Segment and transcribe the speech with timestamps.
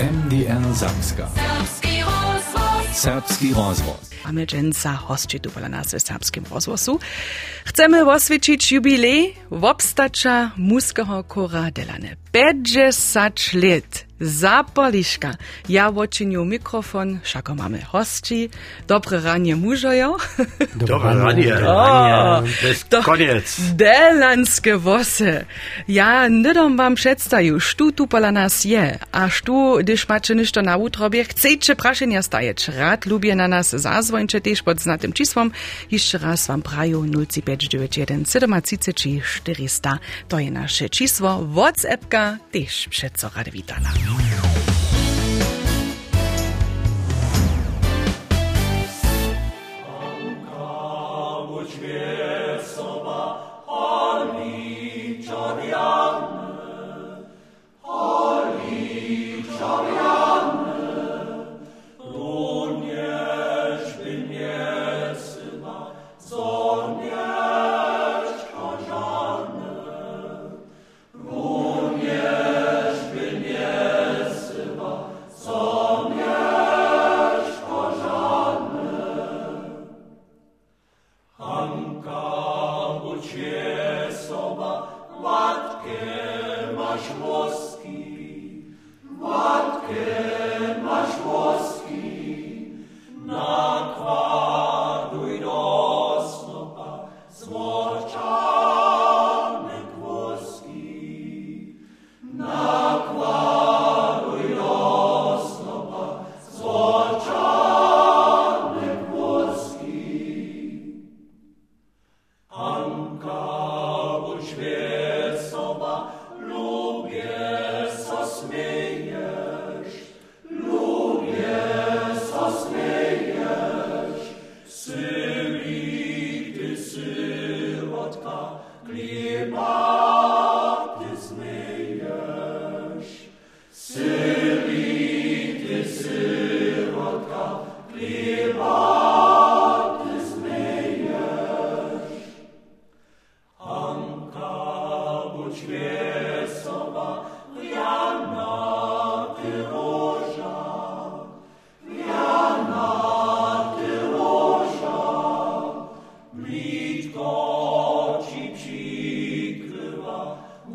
[0.00, 1.28] MDR Samska.
[2.92, 4.10] Serbski rozvoz.
[4.24, 6.98] Mamy dżęca hości tu pola nas w serbskim rozwosu.
[7.64, 12.16] Chcemy oswiecić jubilej wobstacza muskiego kora Delane.
[12.36, 14.06] 50 lat.
[14.20, 15.36] Zapoliszka.
[15.68, 18.48] Ja wočinju mikrofon, šako mamy hości.
[18.88, 20.16] Dobre ranie mužojo.
[20.88, 21.52] Dobre ranie.
[21.68, 22.42] O,
[22.88, 23.60] To koniec.
[23.76, 25.44] Delanskie wosy.
[25.88, 30.76] Ja nydom wam przedstawił, sztu tu pola nas je, a sztu, gdyż macie ništo na
[30.76, 32.68] utrobie, chcecie praszenia stajeć.
[32.68, 35.50] Rad lubię na nas zazwończe też pod znatym czysłom.
[35.90, 39.98] Jeszcze raz wam praju 0591 37 400.
[40.28, 41.46] To je nasze czysło.
[41.54, 42.88] WhatsAppka też
[43.36, 43.90] rady witana.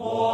[0.02, 0.31] More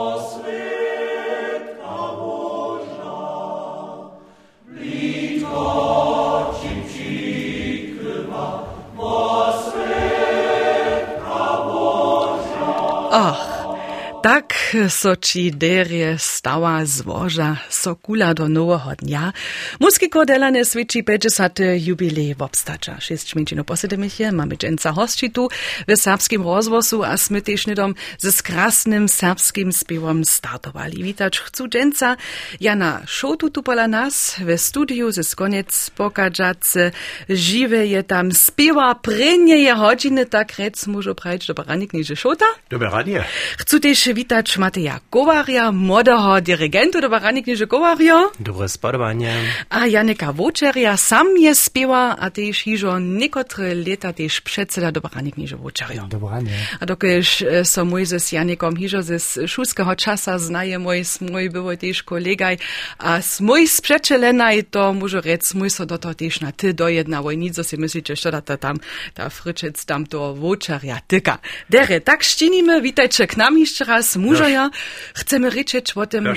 [14.28, 19.34] tak so ci derje stała złoża sokula do nowego dnia.
[19.80, 21.60] Muski kodelane swieci 50.
[21.78, 23.00] jubilej w obstacza.
[23.00, 25.50] Šest minutino posedemich je, mamy dżęca hości tu
[25.88, 31.04] w serbskim rozwosu, a smy też nidom ze skrasnym serbskim spiewom startowali.
[31.04, 32.16] Witać chcу dżęca
[32.60, 36.92] Jana Szotu tu pola nas w studiu ze skoniec pokażacy.
[37.30, 42.46] Żywe je tam spiewa prynje je godziny, tak rec mużo prajć do baranik niže Szota.
[42.70, 43.24] Dobre ranie.
[43.58, 49.34] Chcę też witać Mateja Kowaria, młodego dyrygentu do Baranik Niže Kowario, Dobre spodobanie.
[49.70, 55.38] a Janika Wočeria sam je spiewa, a też hižo niekotre leta też przedseda do Baranik
[55.38, 56.08] Niže Wočerio.
[56.10, 56.58] Dobranie.
[56.80, 61.50] A dokež e, so mój s Janikom hižo ze s šulského časa znaje mój, mój
[61.50, 62.58] był też kolegaj,
[62.98, 67.22] a s mój sprzeczelenaj to môžu rec, mój so do toho też na ty dojedna
[67.22, 68.78] vojnico si myslíte, što da ta tam,
[69.14, 71.38] ta fryczec tam to Wočeria tyka.
[71.70, 74.70] Dere, tak štiníme, witajcie k nam jeszcze raz, mužoja.
[75.14, 76.28] Chcemy ryczeć o tym.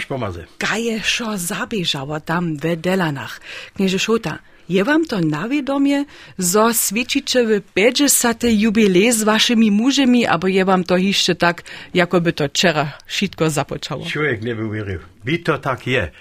[0.58, 3.40] Kaje šo zabiežało tam w Delanach.
[3.74, 4.38] Knieże Šota,
[4.70, 6.04] je wam to na wiadomie,
[6.38, 8.44] zo świecicie w 50.
[8.44, 11.62] jubilej z waszymi mužemi, albo je wam to jeszcze tak,
[11.94, 14.06] jakoby to wczoraj wszystko započało?
[14.06, 15.00] Čovjek ne bi uvjeril.
[15.24, 16.12] Bi to tak je,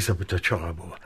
[0.00, 0.96] se bi to čora bilo.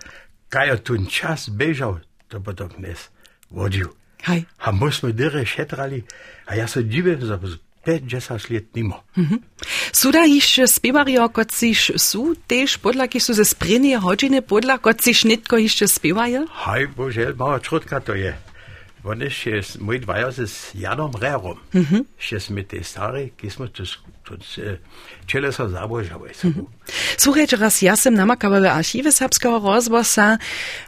[0.49, 3.11] Kaj je tu čas bežal, to bo to dnes
[3.51, 3.89] vodil.
[4.23, 4.45] Hej.
[4.59, 6.05] A my smo dire šetrali,
[6.47, 7.39] a ja divim, za
[7.87, 9.03] 50 let nimo.
[9.17, 9.35] Uh mhm.
[9.35, 9.41] -huh.
[9.93, 15.01] Suda iš spevarijo, kot siš su, tež podla, ki so se sprenije hodžine podla, kot
[15.01, 16.47] siš netko išče spevajo?
[16.53, 18.39] Haj, božel, malo čutka to je.
[19.05, 22.05] Oni še, moj dvajo z Janom Rerom, uh -huh.
[22.19, 24.14] še smo te stari, ki smo tu skupaj.
[24.25, 24.79] Tu s-
[25.27, 26.31] čele so zabožali.
[27.17, 30.39] Słuchajcie, raz ja sem namakała w archiwy serbskiego rozwosa,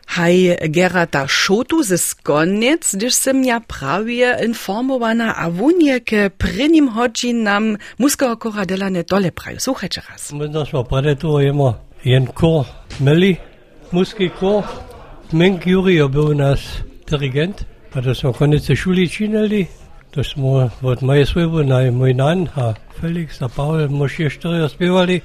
[0.07, 7.77] haj Gerata Szotu ze Skoniec, gdyż sem ja prawie informowana, a wunjeke prynim hodzi nam
[7.99, 9.61] muskiego koradela ne dole praju.
[9.61, 10.33] Słuchajcie raz.
[10.33, 11.75] My smo predetujemo
[12.05, 12.65] en kur
[13.01, 13.37] meli,
[13.93, 14.63] Muski chór.
[15.33, 16.61] Menk Jurij był nas
[17.11, 17.65] dyrigent.
[17.95, 19.67] A to są koniec szuli czynili.
[20.17, 25.21] da smo v Majsvebu na Mojnan, a Felix, a Pavel, moši štirje spevali,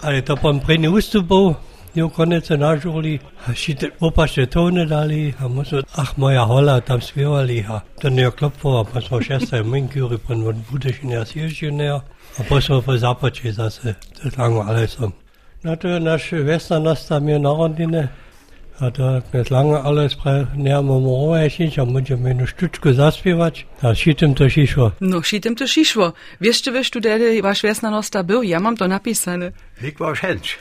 [0.00, 1.54] ali to pa prej ne ustupal,
[1.94, 3.18] jo konec nažuli,
[3.54, 7.80] šite, opa še to ne dali, a mi smo, ah moja hola, tam spevali, a
[8.00, 11.88] to ne je klopilo, pa smo še se menkjuri, pa ne budeš in jaz ježine,
[11.88, 15.12] a pa smo pa započeli zase, to je lango, ali sem.
[15.64, 18.08] No to je naš vesna nas tam je narodine.
[18.80, 20.16] A to jest lange alles
[20.54, 23.54] nejamo morovajić, a můžeme jednu štučku zaspěvat.
[23.82, 24.92] A šitem to šišlo.
[25.00, 26.12] No, šitem to šišło.
[26.40, 28.42] Wiesz, czy wiesz, tu dedy wasz wiesnanosta był?
[28.42, 29.52] Ja mam to napisane.
[29.82, 30.58] Lik war hench.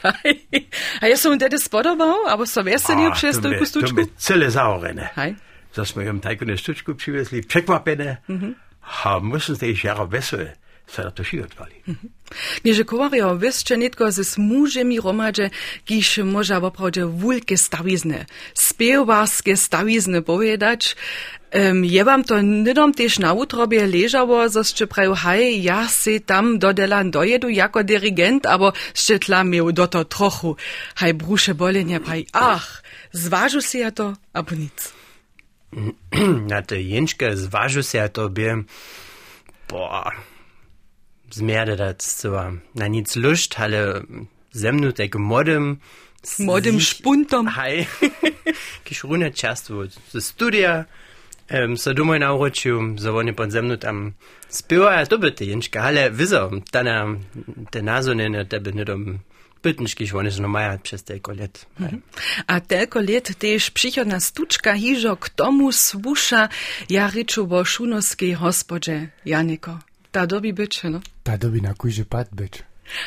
[1.02, 4.02] A ja som dedy spodobał, albo so weselił przez to tą my pustuczku?
[4.18, 5.10] cele zaurene.
[5.16, 5.36] Hej.
[5.74, 8.18] Zas my ją tajku na stuczku przywiezli, przekłapene.
[9.04, 10.54] A muszę tej jara wesele,
[10.88, 11.76] se to si odwali.
[12.62, 15.50] Knieże kowario, wieszcze nitko ze smużemi romadze,
[15.86, 20.96] kiż może woprawdzie wulkie stawizny, spiewarskie stawizny powiedzieć,
[21.54, 26.60] um, je wam to nidom też na utrobie leżało, zoscze prajo, haj, ja se tam
[26.60, 30.56] do delan dojedu jako dirigent, abo szcze tla miał do to trochu,
[30.96, 34.94] haj brusze bolenie, praj, ach, zwažu si ja to, abo nic.
[36.52, 38.48] Na jenčke zvažu se to bi,
[39.70, 40.16] boah,
[41.32, 42.32] zmierde das so,
[42.74, 44.04] na nic lust, ale
[44.52, 45.80] zemnu tak modem,
[46.40, 47.48] Modem spuntom.
[47.48, 47.88] Hej,
[48.86, 50.84] kiš rune často z studija,
[51.52, 54.14] um, so domoj naučil, so oni pod zemnu tam
[54.50, 57.16] spivajo, to by te jenčke, ale vizo, ta na,
[57.72, 59.20] te nazonene, te by nedom,
[59.64, 61.66] bytnički, oni so maja przez teko let.
[61.80, 62.02] Hej.
[62.48, 66.50] A telko let też przychodna stuczka hiżo k tomu słusza
[66.90, 69.80] ja ryczu bo szunoskiej hospodzie, Janiko.
[70.18, 71.00] Ta dobi bycze, no.
[71.24, 72.64] Ta dobi na kujże pad być.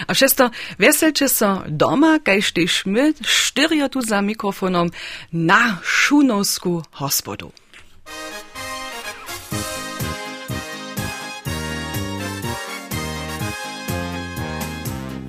[0.07, 4.91] A přesto veselče so doma, kajž tež my štyrio tu za mikrofonom
[5.33, 7.53] na šunovsku hospodu.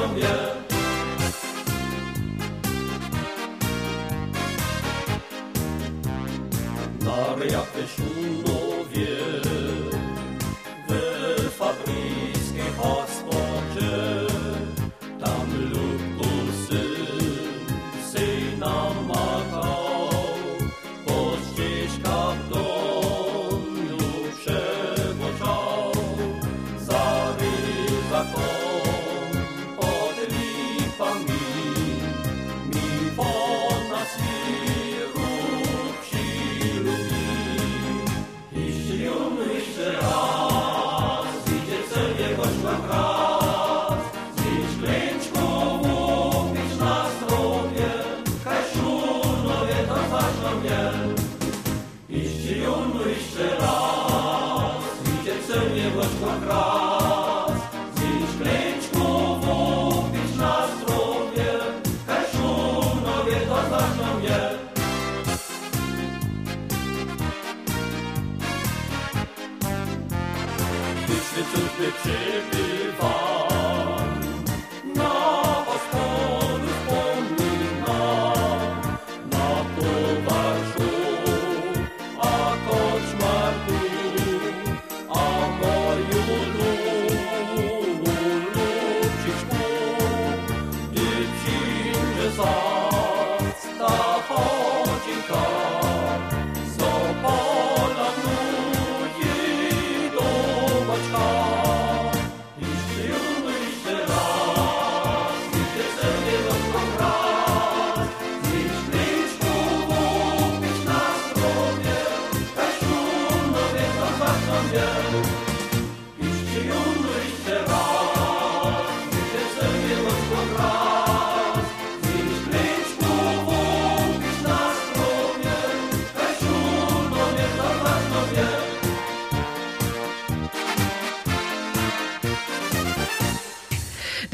[0.00, 0.14] to zwłaszcza
[8.02, 8.19] mnie.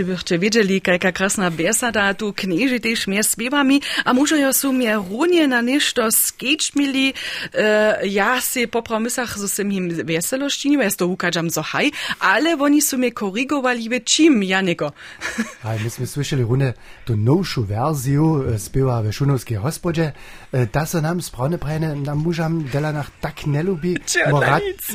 [0.07, 4.95] Gdybyście wiedzieli, jaka krasna besada tu knieży też mnie śpiewami, a może ja są mnie
[4.95, 7.15] runie na ništo skečmili,
[7.55, 12.59] e, ja si po promysach, że sem im weselościnił, ja to ukażam zo haj, ale
[12.59, 14.93] oni są mnie korygowali czym, Janiko.
[15.65, 18.21] A myśmy słyszeli runę tu nowszą wersję
[18.55, 20.13] e, śpiewa w Szunowskiej hospodzie.
[20.53, 23.97] E, Ta se nam sprawne prajne nam mużam dela nach tak nie lubi.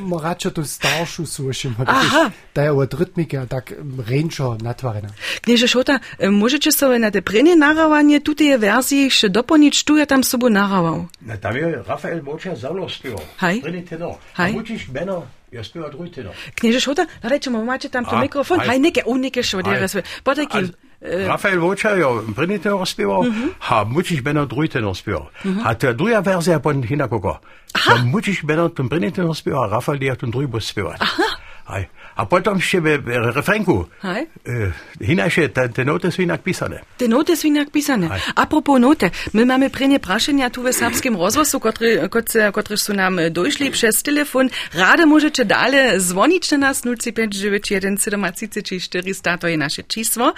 [0.01, 1.75] Moračo tu starszą słyszym.
[1.85, 2.31] Aha.
[2.53, 3.73] Da je od rytmika tak
[4.07, 4.57] ręczo
[5.01, 5.41] zadovoljena.
[5.41, 10.05] Knieże Šota, eh, možete se na te prene naravanje tutije verziji še dopolnič, tu je
[10.05, 11.05] tam sobo naraval?
[11.22, 13.17] Na tam je Rafael Moča zalo spio.
[13.38, 13.62] Haj.
[13.62, 14.15] Prene tenor.
[14.34, 14.51] Haj.
[14.51, 16.34] Mučiš meno, jaz spio drugi tenor.
[16.55, 18.60] Knieže Šota, rečemo, imate tam to mikrofon.
[18.60, 20.01] Haj, neke, u neke šodere sve.
[20.24, 20.72] Potekim.
[21.01, 23.48] Eh, Rafael Voča jo prvi tenor spio, mhm.
[23.60, 25.25] ha Mučiš meno drugi tenor spio.
[25.46, 25.60] Mhm.
[25.60, 27.39] Ha ta druga verzija pa hinakoko.
[27.74, 30.93] Ha Mučiš meno prvi tenor spio, a Rafael je tam drugi bo spio.
[31.00, 31.24] Aha.
[31.65, 31.86] Haj.
[32.15, 33.87] A potom še v v refrenku.
[34.03, 34.27] Hej.
[34.47, 36.83] Uh, hinaše, te, te noty sú inak písané.
[36.97, 38.07] Te noty są jak pisane.
[38.09, 38.21] Hej.
[38.35, 44.03] Apropos noty, my mamy prenie praszenia tu rozwoju, które, które, które są nam doszli przez
[44.03, 44.49] telefon.
[44.73, 47.97] Rade możecie dalej dzwonić na nas 05991
[49.39, 50.33] to je nasze czysło.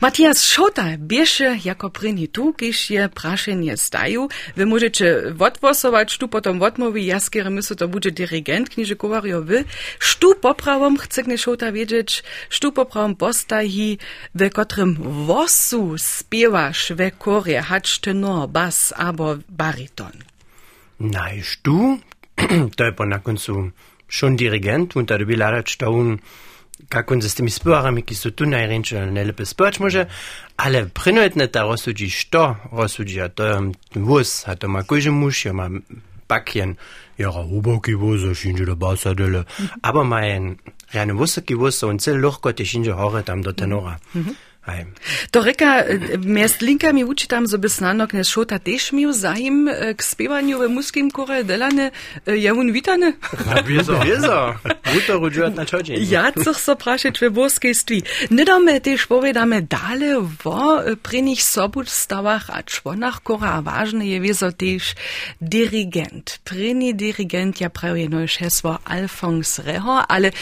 [0.00, 4.28] Matthias Szota bierze jako prenie tu, kiedy je praszenie stają.
[4.56, 7.18] Wy możecie odwosować, tu potom odmówi, ja
[7.78, 9.64] to będzie dyrygent, kniże kowariowy.
[9.98, 13.98] Sztu poprawom chce knie Szota wiedzieć, sztu poprawom postaji,
[14.34, 20.12] w którym wosu spiewasz w korie, hacz tenor, bas albo bariton.
[21.00, 21.98] Nein, du,
[22.76, 23.70] to je po na koncu
[24.08, 26.18] schon dirigent, und da bi lara staun,
[26.88, 30.06] kako on se s temi sporami, ki so tu najrenče, najlepe spoč može,
[30.56, 35.52] ale prinojtne ta rozsudzi što, rozsudzi, a to vus, a to ma kojže muž, ja
[35.52, 35.70] ma
[36.28, 36.76] bakjen,
[37.20, 39.44] ja, uboki vus, a šinže do basa dele,
[39.82, 40.54] aber ma en,
[40.94, 43.98] reane vusoki vus, on cel lahko te šinže hore tam do tenora.
[45.30, 45.84] To reka,
[46.20, 50.60] miast linkami uči tam, zo by snano knes Šota tež mił zaim e, k spiewaniu
[50.60, 51.90] w muskim kore delane,
[52.26, 53.16] e, je on witane?
[53.64, 53.96] Wieso?
[54.04, 54.54] Wieso?
[54.84, 55.96] Guto rudžuat na čočin.
[55.96, 58.02] Ja, chcę se prašeć w boskejstwi.
[58.30, 64.06] Nidome też povedame dale wo e, pri nich sobu stawach a čvonach kora, a ważne
[64.06, 64.94] je wieso też
[65.40, 66.38] dirigent.
[66.44, 70.32] Prini dirigent ja prawie no hesło Alfons Reho, ale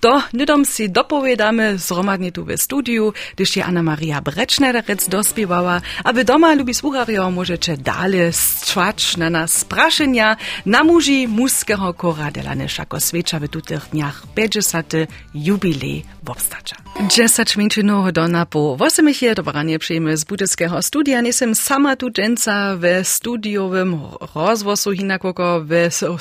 [0.00, 6.24] to nidom si dopovedame zromadnie tu w studiu, gdyż je Anna Maria Brecznerec dospiewała, aby
[6.24, 13.00] doma lubi słuchario możecie dalej strzać na nas spraszenia na muži muskiego kora delane šako
[13.00, 14.92] sveča v tutych dniach 50.
[15.34, 16.76] jubilej wobstacza.
[17.00, 21.20] 10 minut do na po 8 je dobranie przyjmy z budyckiego studia.
[21.20, 24.00] Nisem sama tu dżęca w studiowym
[24.34, 25.72] rozwosu hinakoko w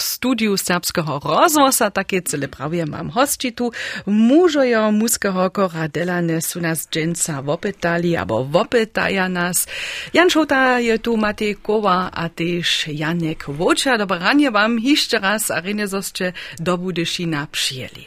[0.02, 1.92] studiu serbskiego rozwosa.
[1.92, 3.72] Takie cele prawie mam hości tu.
[4.08, 9.68] Mużojo muskiego kora delane su nas dżęca wopytali, albo wopytaja nas.
[10.14, 13.98] Jan Szota je tu Matej Kowa, a też Janek Wocza.
[13.98, 18.06] Dobranie wam jeszcze raz, a rene zoście do Budyszina przyjęli.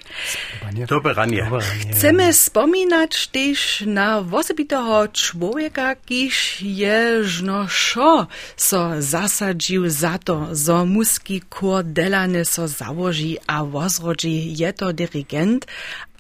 [0.88, 1.50] Dobre ranie.
[1.92, 11.40] Chcemy wspominać też na osobitego człowieka, kiż jeżno szo so zasadził za to, zo muski
[11.49, 14.56] kor delane so założy a wozrodzi.
[14.56, 15.66] Je to dirigent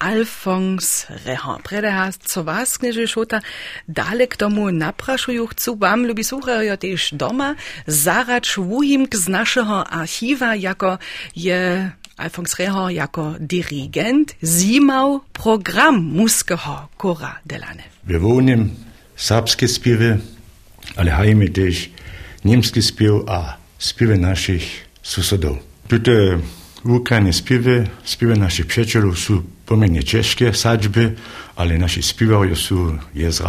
[0.00, 1.62] Alfons Rehan.
[1.62, 3.40] Predeha, co was, knieży Szota,
[3.88, 4.66] dale k tomu
[5.76, 7.54] wam, lubi słuchają też doma,
[7.86, 10.98] zarać wuhimk z naszego archiwa, jako
[11.36, 17.82] je Alfons Rehan jako dirigent zimał program muskiego kora delane.
[18.04, 18.70] Wywołuniem
[19.16, 20.18] serbskie śpiewy,
[20.96, 21.90] ale hajmy też
[22.44, 24.62] niemskie śpiew, a śpiewy naszych
[25.02, 25.58] sąsiadów.
[25.88, 26.14] Tutaj
[26.84, 31.00] w Ukrainie śpiewy, śpiewy naszych przyjaciół są pomiędzy ciężkie sadźby,
[31.56, 33.40] ale nasi śpiewają są je z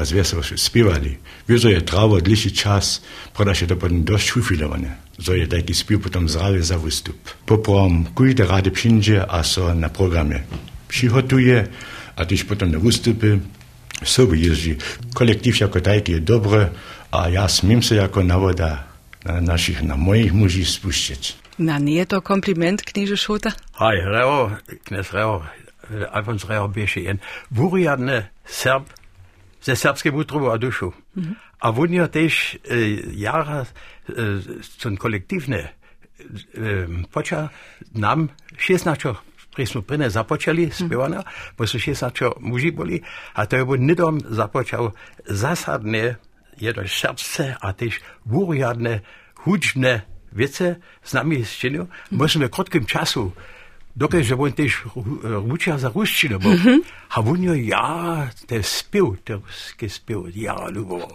[0.00, 1.16] a z wesołością śpiewali.
[1.48, 3.02] Wieso je trawa dłuższy czas,
[3.54, 4.96] się to potem dość ufilowane.
[5.20, 7.18] So je taki śpiew potem zrawie za wystup.
[7.46, 10.40] Poprom każdy rady przyjdzie, a so na programie
[10.88, 11.66] przygotuje,
[12.16, 13.38] a też potem na wystupy
[14.04, 14.76] sobie jeździ.
[15.14, 16.68] Kolektyw jako taki jest dobry,
[17.10, 18.84] a ja smiem się jako nawoda
[19.24, 21.36] na naszych, na moich muži spuścić.
[21.58, 23.50] Na nie to kompliment, knieży Szota?
[23.78, 24.50] Hej, Reo,
[24.84, 25.42] knes Reo,
[26.12, 27.18] Alfons Reo bieše jen
[27.50, 28.84] vuriadne Serb,
[29.62, 30.92] ze serbske butrovo a dušu.
[31.60, 32.76] A on je tež e,
[33.12, 34.38] jara e,
[34.82, 35.70] con kolektívne e,
[37.10, 37.48] poča
[37.94, 39.14] nam 16
[39.54, 41.22] pri smo prine započali spěvana,
[41.58, 44.90] bo su 16 muži boli, a to je on nidom započal
[45.26, 46.16] zasadne
[46.60, 49.00] jedno serbce a tež vuriadne
[49.42, 51.88] hudžne věce s nami zčinil.
[52.10, 53.32] Musíme v krótkim času
[53.98, 54.86] dokud že on tež
[55.42, 56.38] ručia za ruštinu,
[57.10, 61.12] a on jo ja, te spěv, te ruské spěv, ja luboval.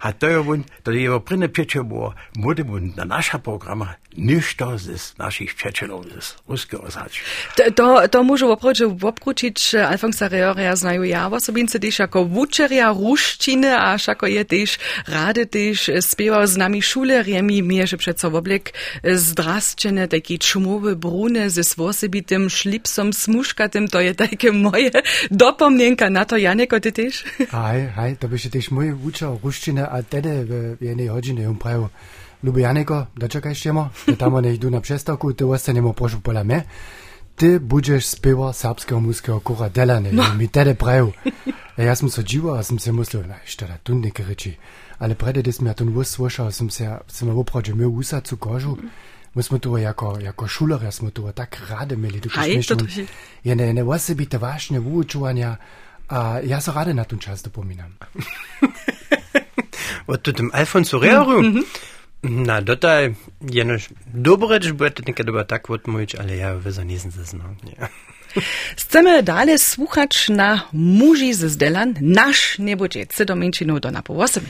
[0.00, 3.94] A to je on, to je jeho prvné pěče bylo, bude on na naša programa,
[4.16, 7.20] ništo z našich pěčenov, z ruského zač.
[7.56, 13.68] To, to, to môžu opravdu obkručiť Alfonsa Reoria znajú ja osobince tiež ako vučeria ruštiny
[13.68, 14.70] a ako je tiež
[15.04, 18.72] ráde tiež spieval s nami šuleriemi, mieže přeco oblek
[19.04, 24.96] zdrastčené, taký čumowy brune ze svosebitym šlipsom smuškatym, to je také moje
[25.38, 27.24] dopomnjenka na to, Jane, kot teš.
[27.52, 31.58] Aj, aj, to bi še teš moj učil ruščine, a tede v eni hodžini jim
[31.60, 31.90] pravijo.
[32.44, 36.44] Ljubljaneko, da čakaj še mo, da tam ne idu na přestavku, te ostanemo pošu pola
[36.44, 36.62] me.
[37.36, 40.24] Ti budeš speval srpskega muskega kora delane, no.
[40.38, 41.12] mi tede pravijo.
[41.76, 44.54] E, jaz sem se odživel, sem se mislil, da je to tu nekaj reči.
[44.98, 47.72] Ali prede, da sem ja to vse slušal, sem se, ja, sem ja opravil, že
[47.72, 48.76] imel usacu kožu.
[48.76, 49.15] Mm -hmm.
[49.36, 52.20] My jsme to jako, jako šuleria jsme to tak rádi měli.
[52.34, 53.06] Hej, to to je.
[53.44, 55.60] Je ne, ne osobite vážne vyučovania
[56.08, 57.92] a ja sa ráda na ten čas dopomínam.
[60.06, 61.42] Od tym Alfonso Reoru?
[61.42, 61.64] Mm -hmm.
[62.22, 63.14] Na, dotaj
[63.50, 67.44] jenož dobre, že budete nekada doba tak odmówić, ale ja wyza nisem ze zno.
[67.64, 67.88] Nie.
[68.76, 74.48] Chcemy dalej słuchać na muži z Zdelan, nasz nie będzie, co do męczinu do napołosimy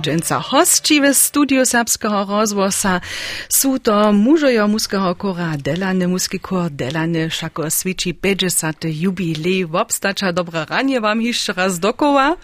[0.00, 3.00] Dżęca hostci w studiu serbskiego rozwosa.
[3.48, 8.84] Są to mużojo muskiego kora Delany, muski kor Delany, szako swici 50.
[8.84, 10.32] jubilej wobstacza.
[10.32, 12.36] Dobra ranie wam jeszcze raz dokoła.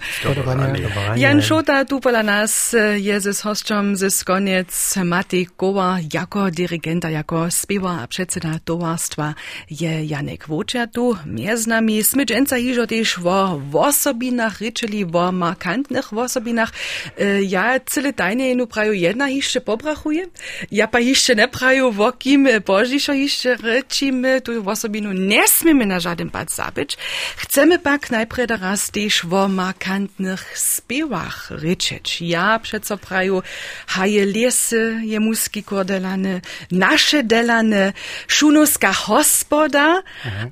[1.17, 7.51] Jan Szota tu pola nas je z hostom z koniec Matej Kowa jako dirigenta, jako
[7.51, 9.35] spiewa a przedseda towarstwa
[9.71, 11.17] je Janek Wočer tu.
[11.27, 16.73] Między nami sme dżęca hižo też o osobinach ryczyli, o markantnych osobinach.
[17.19, 20.27] E, Ja cyle tajne jenu praju jedna hišće pobrachuje,
[20.71, 26.01] ja pa hišće ne praju o kim Božišo hišće rečime, tu osobinu ne smijeme na
[26.01, 26.97] žaden pad zabić.
[27.37, 32.21] Chcemy pak najprej da raz też o markantnych spiewach ryczeć.
[32.21, 33.43] Ja przeco praju
[33.87, 37.93] haje lesy je muski kordelane, nasze delane,
[38.29, 40.03] szunuska hospoda,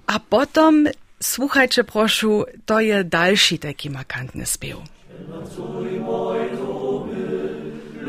[0.06, 0.88] a potom
[1.20, 2.26] słuchajcie proszę,
[2.66, 4.78] to je dalszy taki markantny spiew.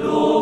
[0.04, 0.33] Ja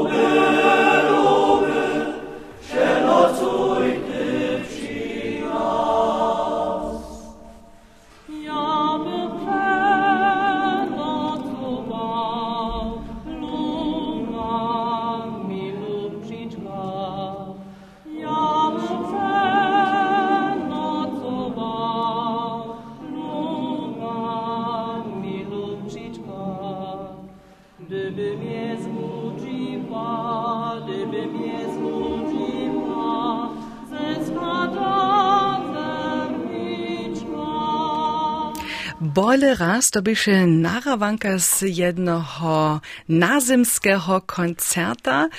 [39.14, 45.30] Bole raz to byše narawanka z jednoho nazimskiego koncerta.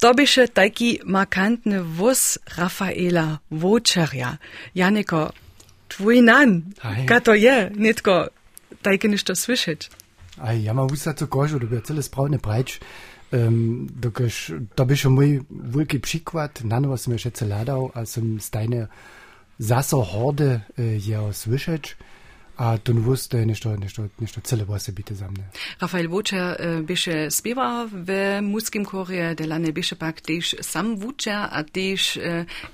[0.00, 4.36] To byše taki markantny wóz Rafaela Wočerja.
[4.74, 5.32] Janiko,
[5.88, 7.06] twój nan, Aj.
[7.06, 8.28] ka to je, nitko,
[8.82, 9.90] tajke ništo słyšeć.
[10.38, 12.80] A ja mam usta co kożu, to by cele sprawne brać.
[13.32, 18.40] Um, dokaż, to by schon mój wielki przykład, na nowo som jeszcze ladał, a som
[18.40, 18.86] stajne
[19.58, 21.96] zaso horde uh, je słyszeć,
[22.56, 22.92] a to
[23.30, 25.44] to je nešto, nešto, nešto cele włosy bite za mnie.
[25.80, 31.64] Rafael Wočer uh, byše spiewa w muskim chorze, delane byše pak też sam Wočer, a
[31.64, 32.22] też uh,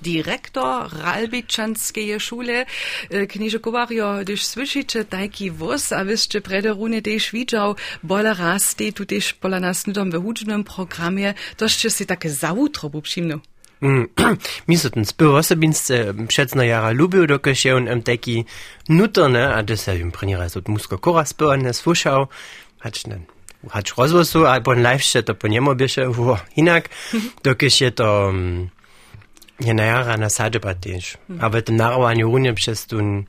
[0.02, 2.66] direktor Ralbičanskiej szule.
[3.10, 8.74] Uh, Kniže Kovario, když slyšíte tajki voz, a wyście prede rune też widział, bola raz
[8.74, 12.90] te tu też pola nas nudom w hudźbnym programie, toście si takie zautro.
[13.16, 13.51] Mm.
[14.68, 18.44] Mi so ten spył osobince przedno jara lubił, dokaż je on em taki
[18.88, 22.26] nuterne, a im preniera so musko kora spył, ne słyszał,
[22.78, 23.24] hacz nen,
[23.70, 26.88] hacz rozwosu, a po live się to po niemu biesze, wo, inak,
[27.42, 28.68] dokaż je to, um,
[29.60, 31.18] je na jara na sadeba też.
[31.40, 33.24] A w tym narowaniu runie przez ten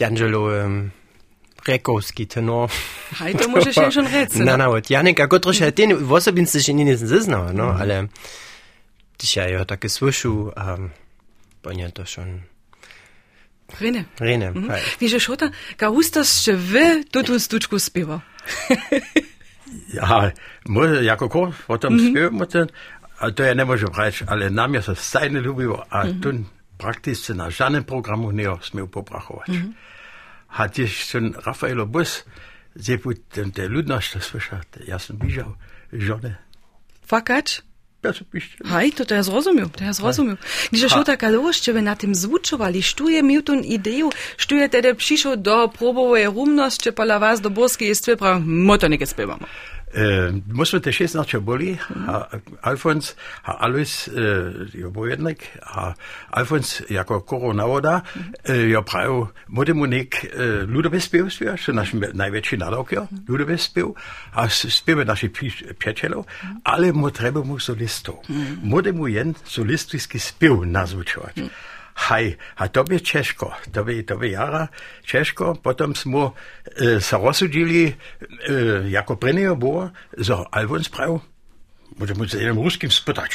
[0.00, 0.90] Janżelo um,
[1.68, 2.70] Rekowski tenor.
[3.18, 4.38] Hej, to możesz się schon redzeć.
[4.44, 8.08] Na, na, od Janek, ako troška ten v osobince še ni nisem zaznal, no, ale
[9.18, 10.88] dzisiaj o takie słyszu, a ehm,
[11.62, 12.16] ponieważ to już...
[13.80, 14.04] Rene.
[14.20, 14.64] Rene, mhm.
[14.64, 18.20] Mm Wiesz, Szota, kaustas, że wy tutu stuczku spiewa.
[19.94, 20.32] ja,
[20.66, 22.10] może jako ko, o tym mhm.
[22.10, 22.46] śpiewam,
[23.36, 26.20] to ja nie mogę brać, ale nam ja się stajnie lubiło, a mhm.
[26.20, 26.44] tu
[26.78, 29.48] praktycznie na żadnym programu nie smiał pobrachować.
[29.48, 29.74] Mhm.
[30.48, 32.24] A gdzieś ten Rafael Obus,
[32.76, 35.54] gdzie potem te ludność słyszała, ja sam widział
[35.92, 36.34] żonę.
[37.06, 37.67] Fakacz?
[38.02, 38.62] Ja pišče.
[38.70, 40.36] Aj, to, to jaz razumel, to jaz razumel.
[40.70, 45.34] Když šel tako lož, če bi na tem zvučovali, štuje Milton idejo, štuje tede prišel
[45.42, 49.50] do probove rumnost, če pa la vas do boske jesti, prav, moto nekaj spevamo.
[49.94, 51.78] Eh, äh, muss man tež jesti na čebuli.
[52.62, 54.08] Alfons, a Alois
[54.74, 55.94] je obojadnik, a
[56.30, 58.00] Alfons jako koro navoda,
[58.48, 60.16] jo pravil, mode mu nek
[60.68, 63.94] ludovec spev spiva, še naš največji nadok jo, ludovec spev,
[64.34, 65.30] a speve naših
[65.78, 66.26] pječelov,
[66.64, 68.22] ale mu treba mu solistov.
[68.62, 68.96] Mode mm.
[68.96, 71.42] mu jen solistijski spev nazvučovati.
[71.42, 71.77] Mm.
[71.98, 74.68] Haj, a to by ciężko, to by, to by jara
[75.04, 75.56] ciężko.
[75.62, 76.32] Potem smo
[76.76, 77.94] e, se rozsudili,
[78.48, 81.10] e, jako prynio było, że Alvon spraw,
[81.98, 83.34] może mu się jednym ruskim spytać.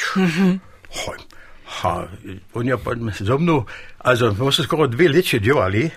[0.90, 1.18] Hoj,
[1.64, 2.08] ha,
[2.54, 3.64] oni potem ze mną,
[3.98, 5.90] also, może skoro dwie lecie działali,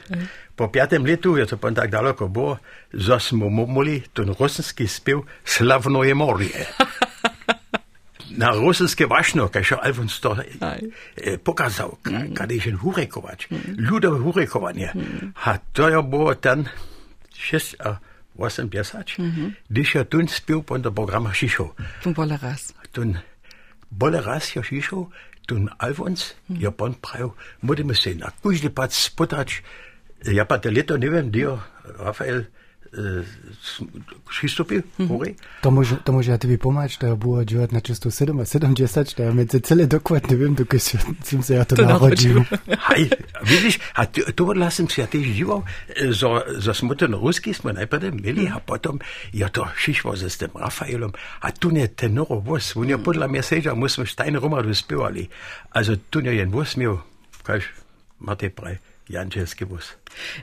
[0.55, 2.57] po piątym letu, jest to pan tak daleko było,
[2.93, 6.65] że smo mogli ten rosyjski śpiew Sławnoje Morie.
[8.31, 9.07] na rosyjskie
[9.51, 10.35] kaj się Alfons to
[11.15, 11.97] e, pokazał,
[12.37, 14.93] kiedy się hurekować, ludowe hurekowanie.
[15.45, 16.65] A to ja było ten
[17.33, 17.97] sześć, a
[18.37, 19.17] osiem piesać,
[19.69, 21.73] gdyż ja tu śpiewał po tym programie Shisho.
[22.03, 22.73] Von Bola raz.
[22.91, 23.19] Tun
[23.91, 25.09] bole raz ja Shisho,
[25.47, 27.31] tun Alfons, ja pan prav,
[27.63, 29.63] budeme se na kuždy pat spotać,
[30.25, 31.59] ja pa te leto, ne vem, dio,
[31.99, 32.45] Rafael,
[32.93, 33.23] e,
[34.29, 38.45] Krzysztofie, Hore, To może, to może ja tobie pomać, to było dziewat na 307 a
[38.45, 40.83] 70, to ja między cele dokładnie wiem, dokąd
[41.23, 42.43] jsem se ja to, To narodził.
[42.79, 43.09] Hej,
[43.43, 45.63] widzisz, a to, to lasem się też dziwał,
[46.09, 48.99] że, że smo ten ruski smo najpierw mieli, a potem
[49.33, 53.27] ja to šišło ze z tym Rafaelom, a tu nie tenoro włos, on ja podla
[53.27, 55.29] mnie sejdzia, myśmy Steine Romadu śpiewali,
[55.71, 56.97] also tu nie jen włos miał,
[57.43, 57.63] każ,
[58.19, 58.77] Matej Praj,
[59.09, 59.93] Janczewski włos.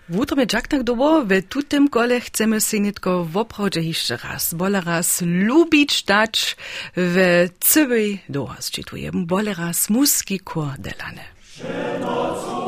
[0.08, 4.80] Wutro mnie jak tak dobo, w tutym kole chcemy się nitko oprawdzie jeszcze raz, bola
[4.80, 6.56] raz lubić dać
[6.96, 11.24] w całej dołaz, czytujem, bola raz muski kor delane.
[11.58, 12.63] Lubię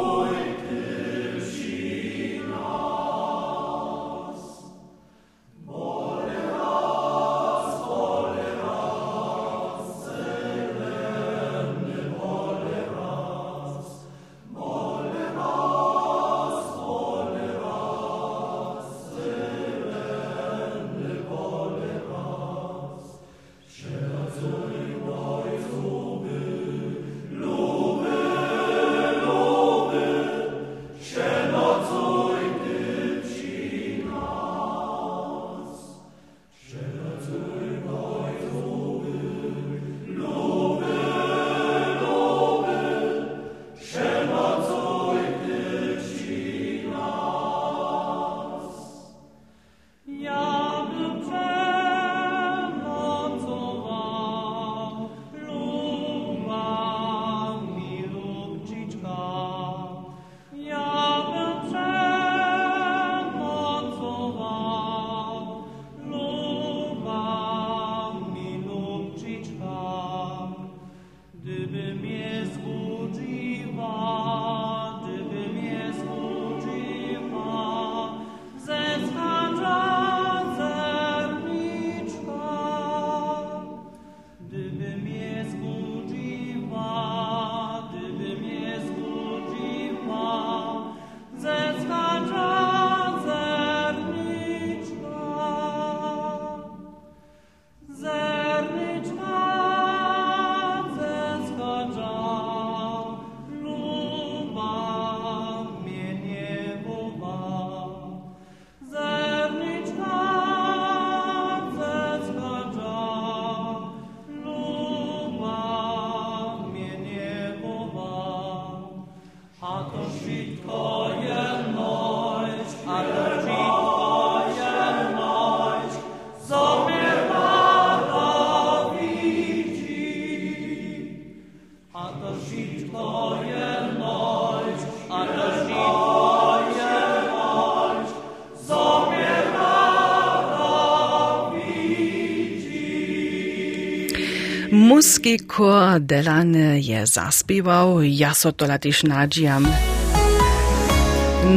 [145.26, 149.66] Muski kor Delane je zaspiewał, ja so to latiš nadžijam.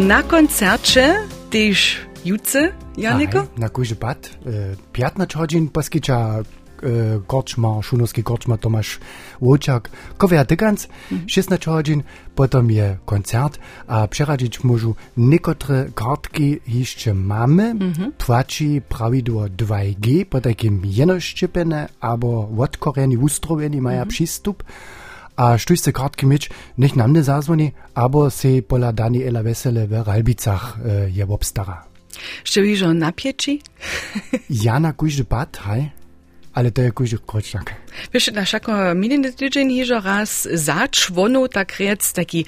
[0.09, 1.15] Na koncercie
[1.49, 3.45] też juce, Janiko?
[3.57, 4.29] Na pat.
[4.45, 6.58] E, 15 godzin poskicza e,
[7.27, 8.99] korczma, szunowski korczma Tomasz
[9.41, 10.87] Łoczak, Kowia Dykans,
[11.27, 12.03] 16 godzin,
[12.35, 17.75] potem je koncert, a przeradzić możu niekotre kartki jeszcze mamy,
[18.17, 24.63] płaci prawidło 2G, po takim jenoszczypene, albo odkoreni, ustrojeni mają przystup,
[25.35, 30.77] a sztućce kartki mieć, niech nam nie zazwoni, albo se pola Daniela Wesele w Ralbicach
[30.85, 31.89] e, je obstara.
[32.45, 33.59] Jeszcze widzę na pieczy?
[34.49, 34.93] Ja na
[35.29, 35.91] pat, haj,
[36.53, 37.73] ale to je kujże krocznak.
[38.13, 42.45] Wiesz, na szako mininy tydzień hižo raz zaczwono tak rec taki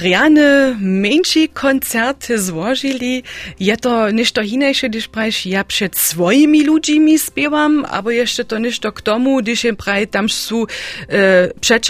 [0.00, 3.22] realny, mniejszy koncert złożyli.
[3.60, 8.92] Je to ništo hinejsze, gdyż prajsz ja przed swoimi ludźmi śpiewam, albo jeszcze to ništo
[8.92, 10.66] k tomu, gdyż je praj tam są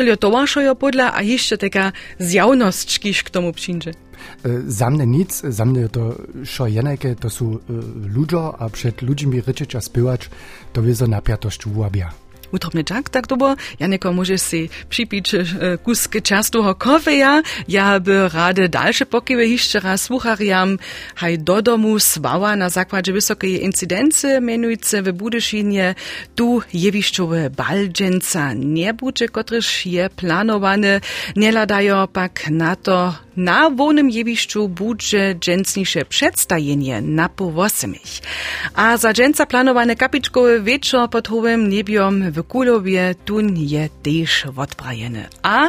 [0.08, 3.92] e, towarzyszojo podla, a jeszcze taka zjawność, kiż k tomu przyjdzie.
[4.44, 7.59] E, Za mnie nic, za mnie to šo jenajke, to są e,
[8.14, 10.30] ludzie, a przed ludźmi ryczeć a spywać,
[10.72, 12.11] to wiedzą napiatość ułabia.
[12.52, 13.54] Utrobny czak, tak to było.
[13.80, 15.44] Janeko, możesz si przypić e,
[15.85, 17.42] kusk czastego kofeja.
[17.68, 20.78] Ja by rady dalsze pokiwy jeszcze raz słuchariam,
[21.14, 25.94] haj do domu swała na zakładzie wysokiej incydency, mianujce w Budyszynie,
[26.35, 31.00] tu jewiszczowe baldżęca nie będzie, kotryż je planowane,
[31.37, 38.20] nie ladają pak na to, na wonym jewiszczu budże dżęcnisze przedstawienie na powosemich.
[38.74, 45.29] A za dżęca planowane kapiczkowe wieczor pod hołym niebiom w Kulowie tun je też odprajene.
[45.42, 45.68] A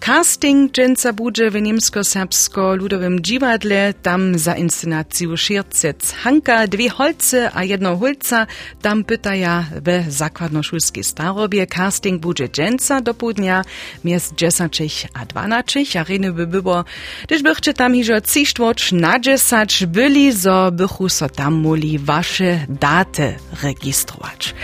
[0.00, 7.96] casting dżęca budże w niemsko-serbsko-ludowym dziwadle, tam za inscenację Szircec Hanka, dwie holce a jedno
[7.96, 8.46] hulca,
[8.82, 11.66] tam pytaja w zakładnoszulskiej starobie.
[11.66, 13.64] Casting budże dżęca do południa,
[14.04, 16.84] miast 10 a 12, a by było
[17.26, 21.64] Gdyż bychcie tam hižo cištvoč na džesać byli, zo bychu so tam
[21.98, 24.54] wasze daty registrować.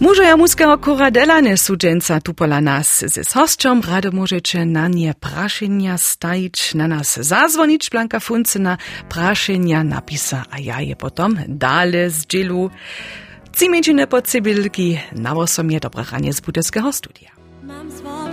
[0.00, 3.04] Mużo ja muskiego koradela nie sudženca tu pola nas.
[3.06, 8.76] Ze hosčom rado możecie na nie praszenia stajić, na nas zazwonić, Blanka Funcyna
[9.08, 12.70] praszenia napisa, a ja je potom dale z dzielu.
[13.52, 17.30] Cimięcine podsybilki na osomie dobre ranie z budeskiego studia.
[17.62, 18.29] Mam.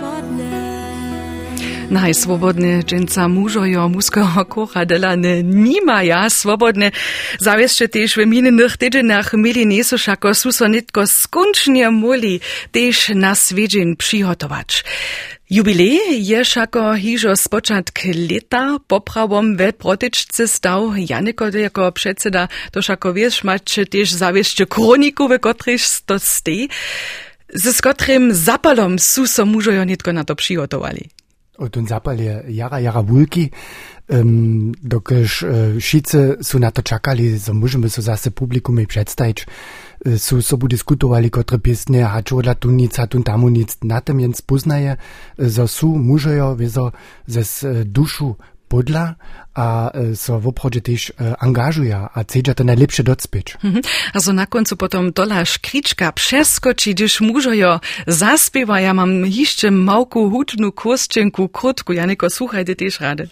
[1.90, 6.90] Najswobodne dżęca mużojo muskiego koradela nima ja swobodne.
[7.40, 12.40] Zawieszcze też w minionych tydzieniach mieli niesoszako susonitko skończnie muli
[12.72, 14.84] też na swiedzień przygotować.
[15.50, 23.12] Jubilej je šako hižo spočatk leta poprawom we protyczce stał Janiko jako przedseda, to šako
[23.12, 26.68] wiesz, macie też zawieszcze kroniku, w której to stej.
[27.54, 31.17] Ze skotrym zapalom su so mužojo nitko na to przygotowali.
[31.58, 33.50] O ten zapal je jara, jara wulki,
[34.08, 34.74] um,
[35.80, 36.82] šice su na to
[37.38, 39.46] so môžeme so zase publikum i przedstawić,
[40.06, 44.00] uh, su sobu diskutovali, kotre piesne, a dla tu nic, a tu tamu nic, na
[44.00, 44.96] tym więc poznaje,
[47.62, 48.36] uh, dušu
[48.68, 49.14] podla,
[49.54, 53.54] a uh, so w obchodzie też uh, angażuje, a chcedza to najlepsze docpieć.
[53.64, 53.82] Mhm.
[54.14, 60.72] Also na końcu potom tola škrička przeskoči, gdyż mužojo zaspiewa, ja mam jeszcze małku hutnu
[60.72, 63.28] kostczynku, krótku, Janiko, słuchajcie też rady.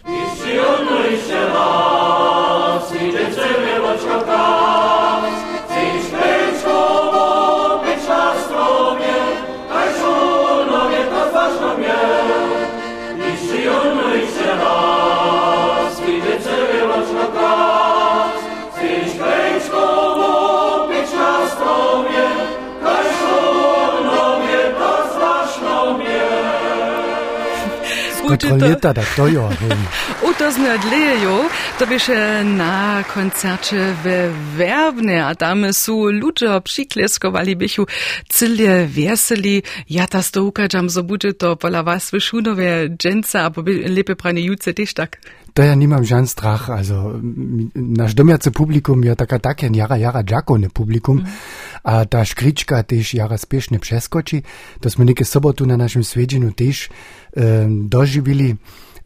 [28.37, 29.49] Kontrolliert er das, to jo.
[29.49, 29.77] hej.
[30.29, 37.87] Utozne dlejo, to bieše na koncercie w Werbne, a tam su ludzie przykleskowali bychu
[38.29, 39.63] cyle weseli.
[39.89, 44.73] Ja ta to ukażam, so bude to pola was wyszunowe dżęca, albo lepe pranie juce
[44.73, 45.17] też tak.
[45.57, 46.69] to ja nimam žan strah.
[46.69, 47.17] Also,
[47.73, 51.17] naš domače ja publikum je taka také jara, jara džakovne publikum.
[51.17, 51.25] Mm.
[51.83, 54.43] A ta škrička tež jara spešne preskoči.
[54.79, 56.89] To smo neke sobotu na našem sveđenu tež
[57.33, 58.55] eh, doživili.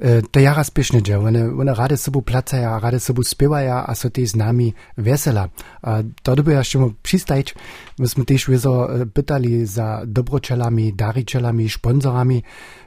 [0.01, 4.09] E, to jara spešne že, one, one rade sobu placaja, rade sobu spevaja, a so
[4.09, 5.49] te z nami vesela.
[5.85, 7.53] A to dobe ja šemo přistajč,
[8.01, 12.41] my smo tež vezo e, pitali za dobročelami, daričelami, šponzorami.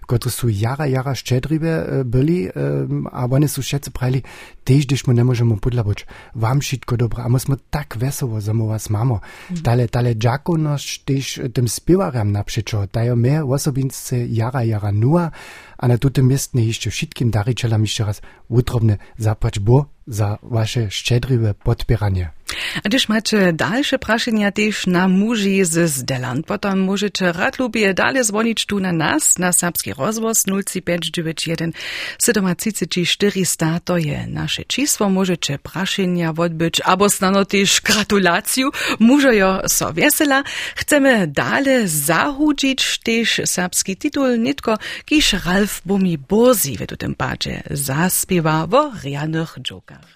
[0.06, 2.48] Które są jara, jara szczedriwe byli,
[3.12, 4.22] a one są wszyscy prali,
[4.64, 6.06] też gdyż my nie możemy podlaboć.
[6.34, 9.20] Wam wszystko dobre, a myśmy tak wesoło, że my was mamo.
[9.62, 15.30] Tale, tale dżakoność też tym spiewarem naprzeczo, dają mnie osobinsce jara, jara nua,
[15.78, 21.54] a na tutem miestne jeszcze wszystkim dariczelam jeszcze raz utrobne zapłać bo za wasze szczedriwe
[21.54, 22.30] podpieranie.
[22.84, 28.24] A gdyż macie dalsze praszenia też na muži z Zdelan, potom możecie rad lubie dalej
[28.24, 31.72] dzwonić tu na nas, na serbski rozwoz 0591
[33.06, 40.42] 400, to je nasze čísło, możecie praszenia odbyć, albo snano też gratulacju, mużojo so wesela.
[40.76, 48.66] Chcemy dalej zahudzić też serbski tytuł, nitko, kiż Ralf Bumi Bozi w tym padzie zaspiewa
[48.66, 50.13] w rianych dżokach.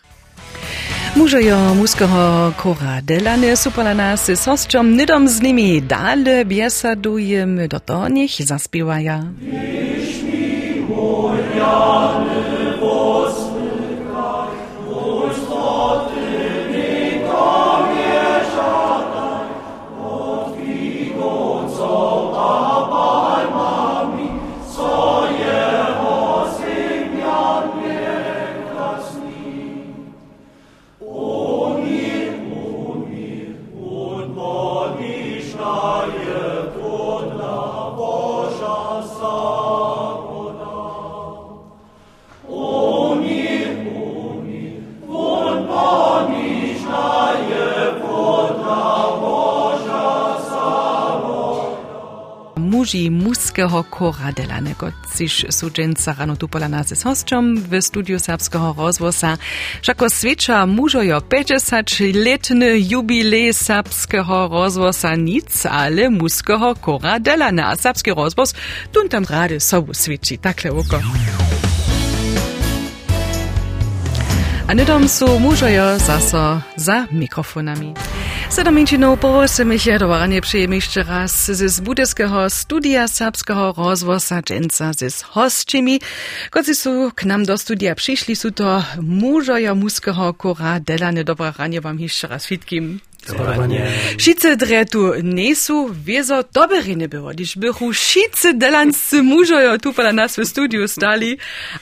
[1.17, 8.07] Mužejo muského kora delane supala nas s hosťom nidom z nimi dále biesadujeme do to,
[8.07, 9.27] nech zaspievaja.
[12.29, 12.68] muži
[53.59, 59.35] muského kora delanego, ciž sudženca rano tu pola nás s hosťom v studiu Serbského rozvosa.
[59.83, 67.75] Šako svieča mužojo 50-letny jubilej Serbského rozvosa nic, ale muského kora delana.
[67.75, 68.55] A Serbski rozvos
[68.95, 70.39] tun tam rady sobu sviči.
[70.39, 71.03] Takle oko.
[74.69, 78.18] A nedom sú mužojo zaso za mikrofonami.
[78.51, 85.23] Sedemminčinou po osmich je dovaranie przyjemy jeszcze raz z budyskiego studia serbskiego rozwosa dżęca z
[85.23, 86.01] hostczymi,
[86.51, 91.25] którzy są k nam do studia przyszli, są to mużoja muskiego kora Delane.
[91.25, 92.47] Dobra ranie wam jeszcze raz
[93.29, 94.19] wszystkim.
[94.19, 100.13] Šice dre tu nesu wiezo dobre nie było, gdyż bychu šice delanscy mužojo tu pola
[100.13, 101.39] nas w studiu stali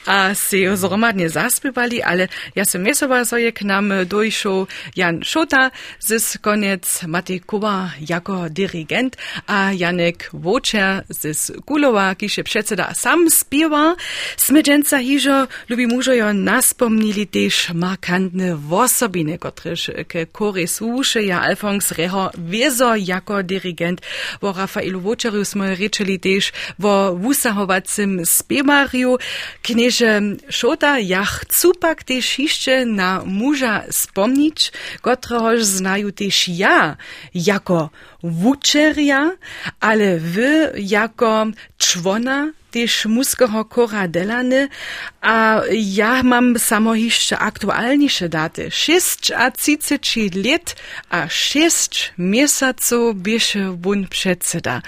[0.07, 6.39] a se zromadnie zaspywali, ale ja sam mesowa soje k nam dojszł Jan Szota, z
[6.39, 13.97] koniec Matej Kuba jako dirigent, a Janek Woczer z Kulowa, kisze przedseda sam spiewa.
[14.37, 22.31] Smedženca hižo lubi mužojo naspomnili też markantne wosobiny, kotreż ke kore słusze ja Alfons Reho
[22.39, 24.01] wiezo jako dirigent,
[24.41, 29.19] wo Rafailu Woczeru sme rečeli też wo wusahowacym spiemariu.
[29.63, 36.97] Knieże Szota, ja chcу pak też jeszcze na muża spomnieć, kotrehoż znaju też ja
[37.35, 37.91] jako
[38.23, 39.37] wučerja,
[39.81, 41.47] ale wy jako
[41.79, 44.68] człona też muskiego kora delany,
[45.20, 48.70] a ja mam samo jeszcze aktualniejsze daty.
[48.70, 50.77] 6 a 30 lat,
[51.10, 54.83] a 6 miesaców bieše bun przedseda.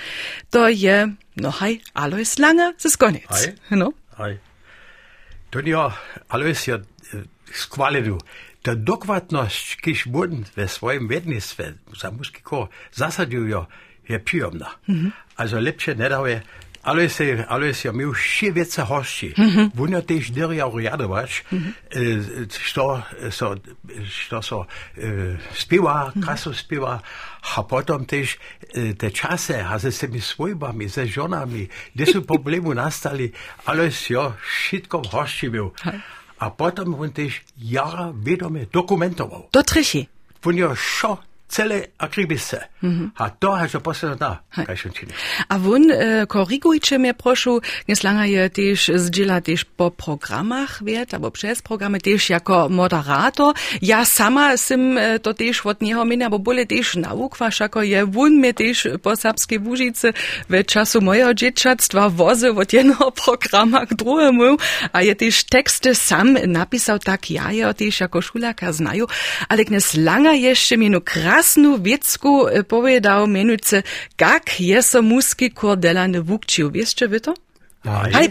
[0.51, 3.29] To je, no hej, Alois Lange, to jest koniec.
[3.31, 3.55] Hej.
[3.71, 3.93] No.
[4.19, 4.39] Aj.
[5.51, 5.93] To ja,
[6.29, 6.79] Alois ja
[7.53, 8.19] skvalidu.
[8.63, 13.49] Ta dokładność, kiż bun we swoim wiednictwie, za muski kor, zasadził
[14.09, 14.75] je przyjemna.
[15.37, 16.41] Also lepsze nie daje, Alois,
[17.49, 19.35] Alois ja miał się wiece hości.
[19.75, 21.45] Wunia też dyria uriadować,
[22.51, 23.55] što so,
[24.09, 24.67] što so
[25.55, 27.01] śpiewa, krasu śpiewa,
[27.57, 28.39] a potom też
[28.99, 33.33] te czasy, a ze tymi swojbami, ze żonami, gdzie są problemy nastali,
[33.65, 35.73] Alois ja wszystko hości miał.
[36.39, 39.49] A potom on też jara wiadome dokumentował.
[39.51, 40.07] To trichy.
[40.43, 40.75] Wunia
[41.49, 42.69] szo cele akribisce.
[43.17, 45.13] A to has ja posledno da, kaj się czyni.
[45.49, 47.51] A wun e, korigujcie mnie proszę,
[47.89, 53.55] nieslanga je też zdziela też po programach wiet, albo przez programy też jako moderator.
[53.83, 58.07] Ja sama sim e, to też od niego mienia, bo bole też naukwasz, jako je
[58.07, 60.13] wun mnie też po serbskiej Łużycy
[60.49, 64.57] w czasu mojego dzieciactwa wozy od jednego programa k drugiemu,
[64.93, 69.07] a je też teksty sam napisał tak, ja je też jako szulaka znaju,
[69.49, 73.83] ale nieslanga jeszcze mienu krasnu jasno vecku eh, povedal menice,
[74.17, 76.71] kak je samuski kor delane vukčil.
[76.75, 77.35] Veste, vi to?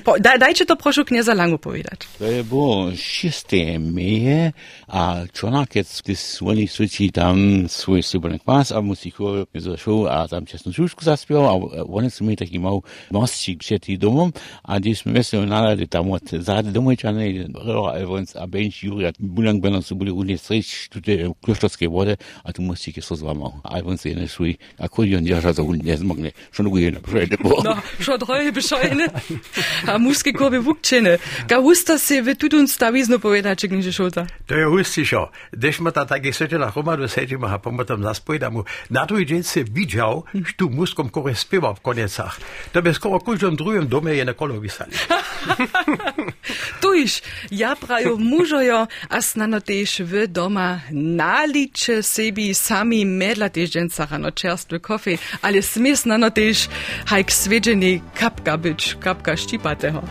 [0.04, 2.00] Po, da, dajcie to proszę knieza Langu powiedzieć.
[2.20, 4.52] To je było šesté meje
[4.88, 10.76] a čonakec, ty oni sviči tam svoj súborný klas a chvíľu zašel a tam čestnú
[10.76, 11.88] šušku zaspieval a
[12.24, 14.30] mi taký mal mostík před tým domom
[14.66, 17.48] a když sme veseli nalali tam od zády domojčané
[17.88, 22.48] a evans a bench Juri a bulang sú boli unie strič tute kloštovské vode a
[22.52, 23.64] tu mostík je so zlamal.
[23.64, 26.36] A evans je nešli akordion drža za unie nezmogne.
[26.52, 27.64] Čo nuguje na prejde bo.
[27.64, 29.08] No, šo droje bescheuene.
[29.88, 31.18] A muški kobi vukčene.
[31.48, 34.28] Ga usta se ve tudi on stavizno poveda, če gniže šota.
[34.46, 35.28] To je usti šo.
[35.52, 38.66] Deš ma ta taki sečel na homa, da sečem, a pa tam nas pojedamu.
[38.90, 42.38] Na drugi dan se vidjal, što muskom kore speva v konecah.
[42.72, 44.92] To bi skoro kužem drugem dome je nekolo visali.
[46.82, 54.18] Tuš, ja prajo mužojo, a snano tež v doma naliče sebi sami medla tež džencara
[54.18, 56.68] no čerstve kofe, ali smesnano tež
[57.10, 59.27] hajk sveđeni kapkabič, kapkabič.
[59.30, 60.02] कष्ट ही पाते हो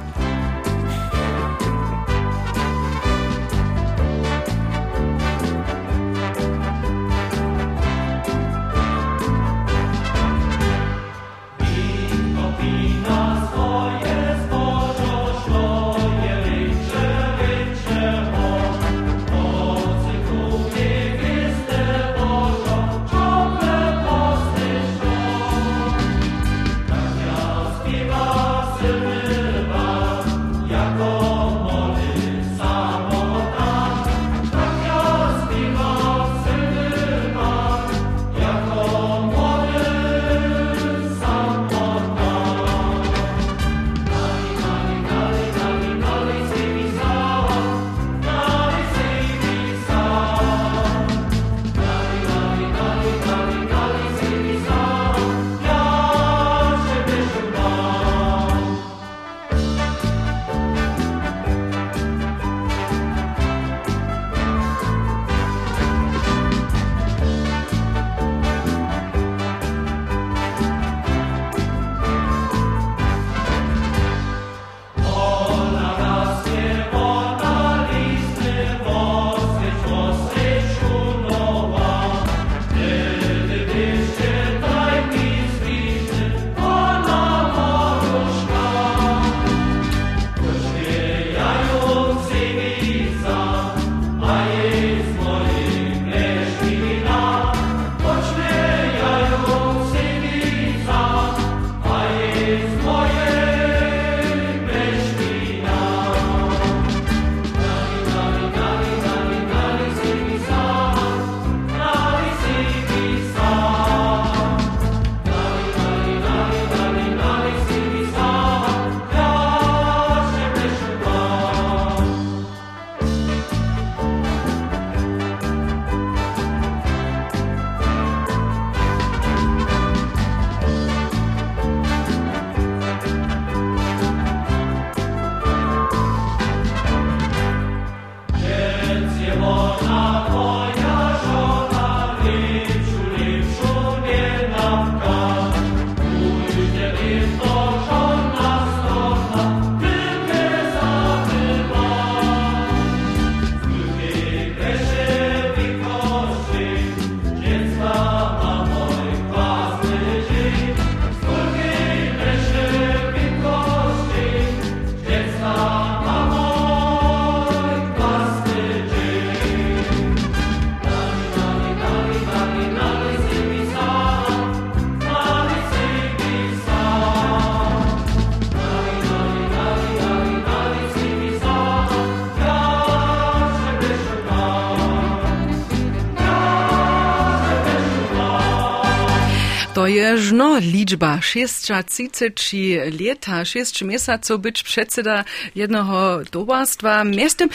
[190.61, 197.05] liczba 630 lata, 6 miesaców być przedseda jednego towarstwa.
[197.05, 197.49] Miestem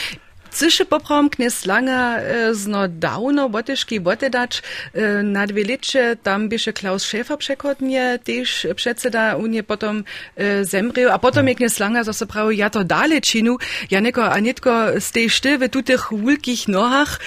[0.52, 6.72] Cyszy poprom knes langa e, zno dawno botyszki botedacz e, na dwie licze, tam bysze
[6.72, 10.04] Klaus Schäfer przekodnie, też przedseda unie potom
[10.36, 13.56] e, zemrył, a potom je knes langa zase prawo ja to dalej činu,
[13.90, 17.20] ja neko, a nitko z tej sztywy tu tych wulkich nohach,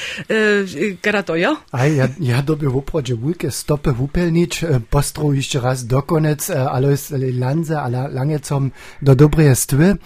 [1.01, 1.57] kada to jo?
[1.71, 7.13] A ja, ja doby w oprodzie wulke stopy wupelnicz, postru jeszcze raz dokonec, ale jest
[7.39, 8.71] lanze, ale lange zum
[9.01, 9.97] do dobrej stwy,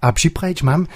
[0.00, 0.86] a przyprać mam,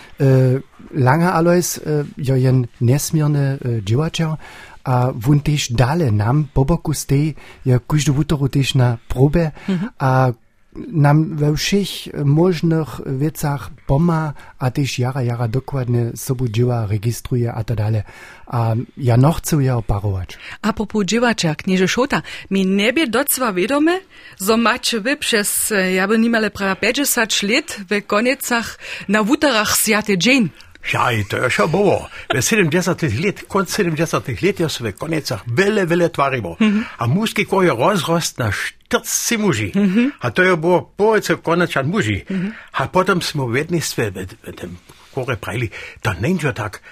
[0.93, 4.37] Langer Alois äh, jo jen nesmierne äh, dživačer
[4.85, 9.53] a wun tež dale nam, boboku stej, ja kuždu wutoru tež na probe,
[9.99, 10.33] a
[10.77, 17.65] nam we všech možnych wiecach poma, a też jara jara dokładnie sobu dzieła registruje a
[17.65, 18.03] tak dalej.
[18.47, 20.39] A ja no chcę je oparować.
[20.63, 24.01] A propos dziewacza, knieże Szota, mi niebie docwa wiadome,
[24.39, 24.57] zo
[25.01, 28.79] wy przez, e, ja by nimale prawa 50 lat w koniecach
[29.09, 30.51] na wuterach zjate dzień.
[30.93, 32.09] Ja, in to je še bilo.
[32.29, 36.57] V 70-ih letih, konc 70-ih let so v konicah vele, vele tvarimo.
[36.61, 36.85] Mm -hmm.
[36.99, 38.53] A muški, ko je razrost na
[38.91, 40.11] 40 muži, mm -hmm.
[40.21, 42.25] a to je bilo pojeco konačan muži.
[42.31, 42.53] Mm -hmm.
[42.73, 44.79] A potem smo vedni sve v, v tem
[45.15, 45.71] kore pravili,
[46.03, 46.83] to neđe tak,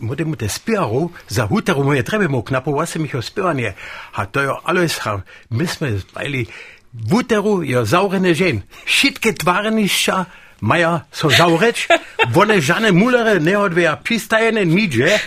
[0.00, 3.72] modemu te spijaru, za hutaru mu je trebamo, knapo 8 jih je spijanje.
[4.12, 6.46] A to je Alojsa, mi smo pravili,
[6.92, 10.24] v hutaru je zaurene žen, šitke tvarnišča,
[10.64, 11.86] Maja so zavreć,
[12.32, 15.18] vole žane mulere ne odveja pista ene niđe,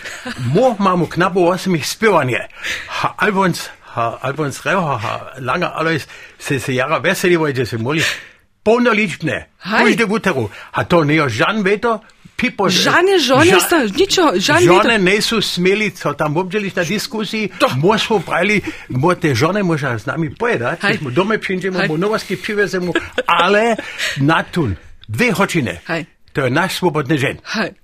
[0.54, 2.38] mo mamu knabo osmih spivanje.
[2.88, 6.08] Ha, Alvons, ha, Alvons Reho, ha, Langer, Alois,
[6.38, 8.02] se se jara veseli vojte se moli,
[8.62, 10.48] polno lične, pojde v uteru.
[10.72, 12.00] A to ne je žan veto,
[12.38, 17.48] Pipo, žane, žone, ža, sta, ničo, žan žone niso smeli, so tam obdeli na diskusiji,
[17.82, 22.92] mož smo pravili, morate žone moža z nami pojedati, smo dome pinčemo, novoski pivezemo,
[23.26, 23.76] ale
[24.16, 24.76] natun.
[25.08, 25.80] Dwie godziny,
[26.32, 27.36] to jest nasz swobodny dzień.
[27.44, 27.74] Hej,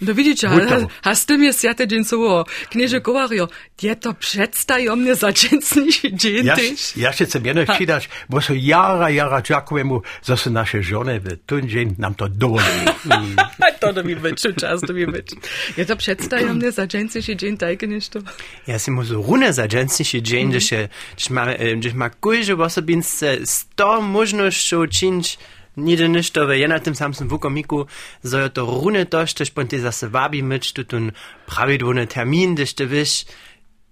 [0.00, 2.44] no widzicie, a, a z tym jest ja tydzień soło.
[2.70, 3.48] Knieże Kowario,
[3.82, 6.56] je to przedstajomnie zaczęcniejszy dzień Ja,
[6.96, 11.36] ja się chcę jedno przydać, bo so jara, jara dziękujemy, że są nasze żony w
[11.46, 12.86] ten dzień nam to dowolili.
[13.80, 15.28] to do mi być, czas do mi być.
[15.76, 18.18] Je to przedstajomnie zaczęcniejszy dzień, tak niż to.
[18.66, 23.44] Ja si mu so rune za že še, že ma, eh, že ma kujže osobince
[23.44, 25.36] sto možnosťou činč,
[25.76, 27.86] Nide ništo ve jedna tym samym wukomiku,
[28.22, 31.10] so je to rune to, štež pon ty zase wabi myč, tu tun
[31.46, 32.86] pravidłony termin, gdyż ty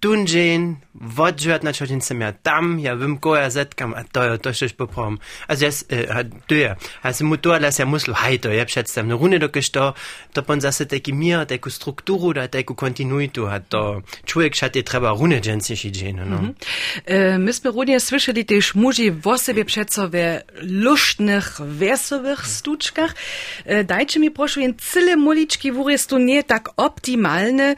[0.02, 4.04] wiesz, tun dzień, wodżuat na czodźin sem ja tam, ja wiem ko ja zetkam, a
[4.04, 5.18] to je to štež poprom.
[5.48, 9.06] Also jes, äh, to je, also mu to las ja muslu, hej to je představ,
[9.06, 9.94] no rune dokež to,
[10.32, 15.10] to pon zase taki mir, taku strukturu, da taku kontinuitu, a to człowiek šate treba
[15.10, 16.38] rune dženstejší dzień, no.
[17.06, 23.14] E, myśmy również słyszeli też muži w sobie przeco we luštnych, wesowych stuczkach.
[23.64, 27.74] E, dajcie mi proszę, jen cyle muliczki w jest tu nie tak optimalne,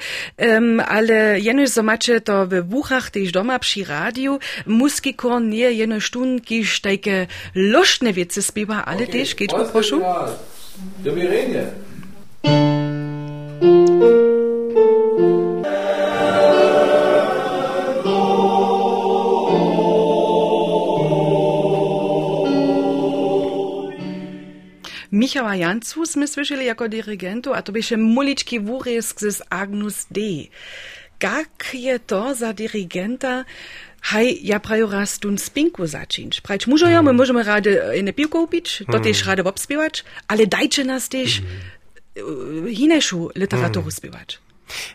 [0.87, 4.39] ale jenoś zobaczy to we wuchach też doma przy radiu.
[4.67, 9.97] Muski korn nie jenoś sztunki, takie luštne wiece śpiewa, ale też, geht po proszę.
[25.15, 30.21] Michała Jancu sme słyszeli jako dyrygentu, a to byše mulički wórysk z Agnus D.
[31.25, 33.45] Jak je to za dyrygenta,
[34.01, 35.83] haj, ja prajo raz tun spinku.
[36.43, 40.85] Prać mużo ja, my możemy rady inne piłko upić, to też rady obspiewać, ale dajcie
[40.85, 42.75] nas też mm.
[42.75, 44.44] hineszu literaturu spiewać.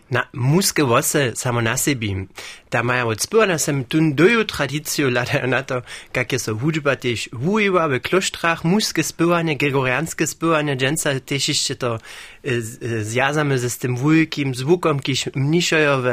[0.10, 2.28] Na muske wose samo na sebi.
[2.72, 6.96] Da maja od spyrna sem tun doju tradiciju lada na to, kak je so hudžba
[6.96, 11.98] tež vujiva v kloštrach, muske spyranie, gregorianske spyranie, dženca tež ešte to
[12.44, 16.08] e, z- e, zjazame ze s tym wujkim zvukom, kiž mnišojo v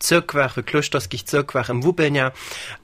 [0.00, 2.32] cyrkwach, v kloštorských cyrkwach im wupelnia.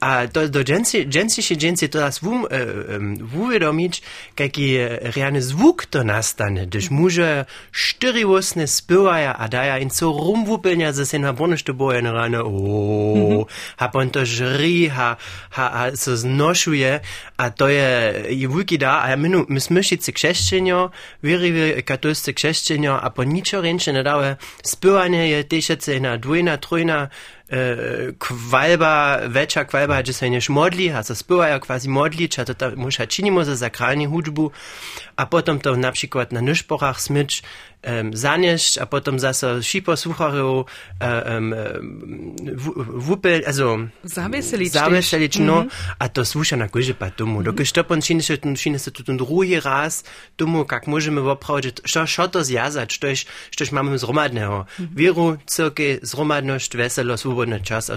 [0.01, 2.65] A do, do dženci, dženciše dženci to das vum, e,
[2.97, 4.03] um, uvedomić,
[4.35, 10.93] kaki e, reane zvuk to nastane, gdyż muže štyrivosne spywaja, a daja in co rumwupelnia
[10.93, 13.47] ze sen habornište boje na rane, o,
[13.77, 15.17] ha pon to žri, ha,
[15.51, 17.01] ha, ha so znošuje,
[17.37, 17.89] a to je
[18.31, 20.91] i wujki da, a ja minu, my smyšice kšešćenjo,
[21.23, 27.09] virivi katolsce kšešćenjo, a po ničo ręcze ne dawe, spywanie je težece na dvojna, trojna,
[27.49, 32.55] e, kwalba, veča kwalba, že se než modli, a so spywaja quasi modli, ča to
[32.77, 34.51] muša činimo za sakralni hudžbu,
[35.17, 37.43] a potom to na przykład na nyszporach smycz
[37.83, 40.67] um, zanieść, a potom zase šipo słucharów
[41.01, 41.55] um,
[42.87, 45.67] wupel, also Zaweselić zaweselić, no,
[45.99, 47.43] a to słucha na górze pa domu.
[47.43, 50.05] Dokud to pon čini se, čini se tu ten drugi raz
[50.39, 54.65] domu, kak możemy woprawdzić, što, što to zjazać, štož, štož mamy zromadného.
[54.79, 57.38] Wieru, cyrky, zromadność, weselo, swobodny czas, a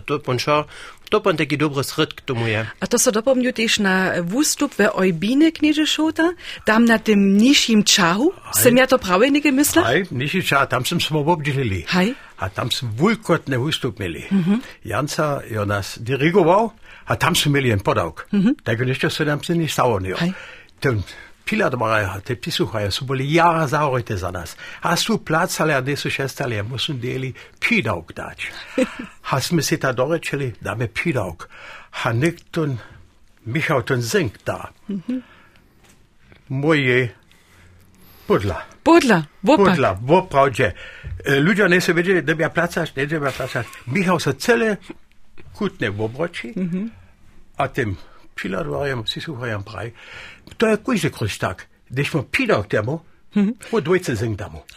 [0.05, 0.65] to pon šo,
[1.09, 2.67] to pon taki dobry sryt k tomu je.
[2.79, 6.31] A to so dopomniu też na wustup we Ojbine knieże Szota,
[6.65, 9.83] tam na tym niższym czahu, sem ja to prawie nie myślę?
[9.83, 11.85] Hej, niši ča, tam sem smo obdželili.
[11.87, 12.15] Hej.
[12.37, 14.23] A tam sem vulkotne vstup imeli.
[14.85, 16.71] Janca je nas dirigoval,
[17.05, 18.27] a tam smo imeli en podavk.
[18.63, 19.99] Tako nešto se nam se ni stalo.
[19.99, 20.33] Hej.
[20.79, 21.03] Ten
[21.51, 24.55] fila odmarajo, te psi suhajo, su bili, ja, zaorite za nas.
[24.81, 28.45] A su placali, a nisu šestali, a ja musum dijeli pidauk dać.
[29.31, 31.49] A smo si tad dorečili, da me pidauk.
[32.03, 32.77] A nekton,
[33.45, 34.71] Michał ten zinc da.
[34.89, 35.17] Mhm.
[36.47, 37.15] Moje
[38.27, 38.61] podla.
[38.83, 40.71] Podla, bo podla, bo pravče.
[41.45, 43.65] Ljudje niso vedeli, da bi ja plačaš, ne da bi ja plačaš.
[43.85, 44.75] Mihal so cele
[45.53, 46.89] kutne v obroči, mm -hmm.
[47.57, 47.97] a tem
[48.35, 49.91] tym pilarwarjem, sisucharjem praj.
[50.57, 51.67] To je kujże kruś tak.
[51.91, 52.99] Gdyś mu pilak temu,
[53.71, 54.61] po dwójce zing temu.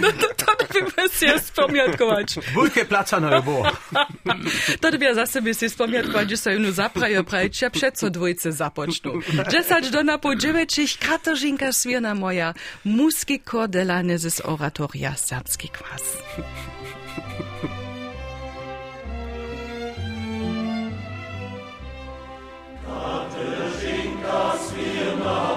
[0.00, 0.66] No to, to
[0.96, 2.34] by się spamiętkować.
[2.54, 3.70] Wulke placa na było.
[4.80, 9.12] To by zase by si spamiętkować, że sobie nu zaprajo prajcia przed co dwójce zapoczną.
[9.50, 16.02] Dziesać do na po dziewięcich Katarzynka Swierna moja, muski kordelane z oratoria serbski kwas.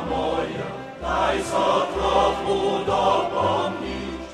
[0.09, 0.67] Moja,
[1.01, 4.29] daj za trochu dopomnieć,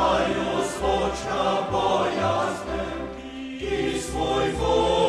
[0.00, 0.44] Znaju
[0.78, 2.84] zvočna bojazne,
[3.58, 4.99] ki svoj vod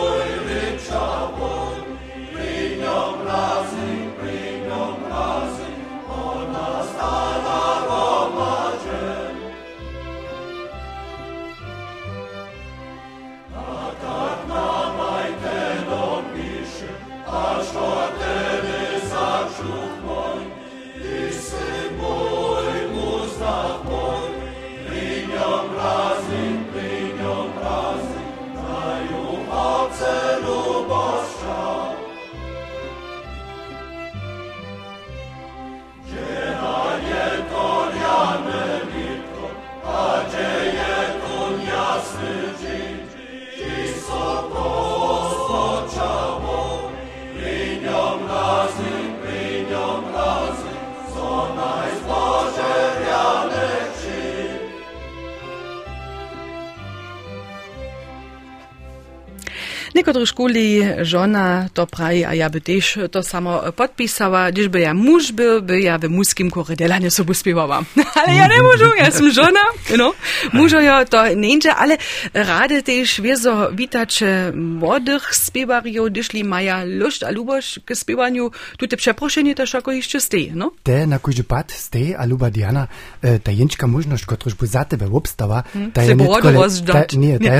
[59.93, 64.93] Nekotori školi žena to pravi, a ja bi tež to samo podpisala, když bi ja
[64.93, 67.83] muž bil, bi ja v muškim kore delanju sobu spivala.
[68.19, 69.63] ale ja ne možu, ja sem žena,
[69.97, 70.13] no,
[70.53, 71.97] mužo jo to neče, ale
[72.33, 78.95] rade tež vezo vitače vodih spivarjev, dišli maja lušt, a ljuboš k spivanju, tu te
[78.95, 80.71] preprošenje tež ako išče ste, no?
[80.83, 82.87] Te na koji župat ste, a ljuba Diana,
[83.21, 85.63] ta jenčka možnost, kotrož bo za tebe obstava,
[85.93, 86.15] ta je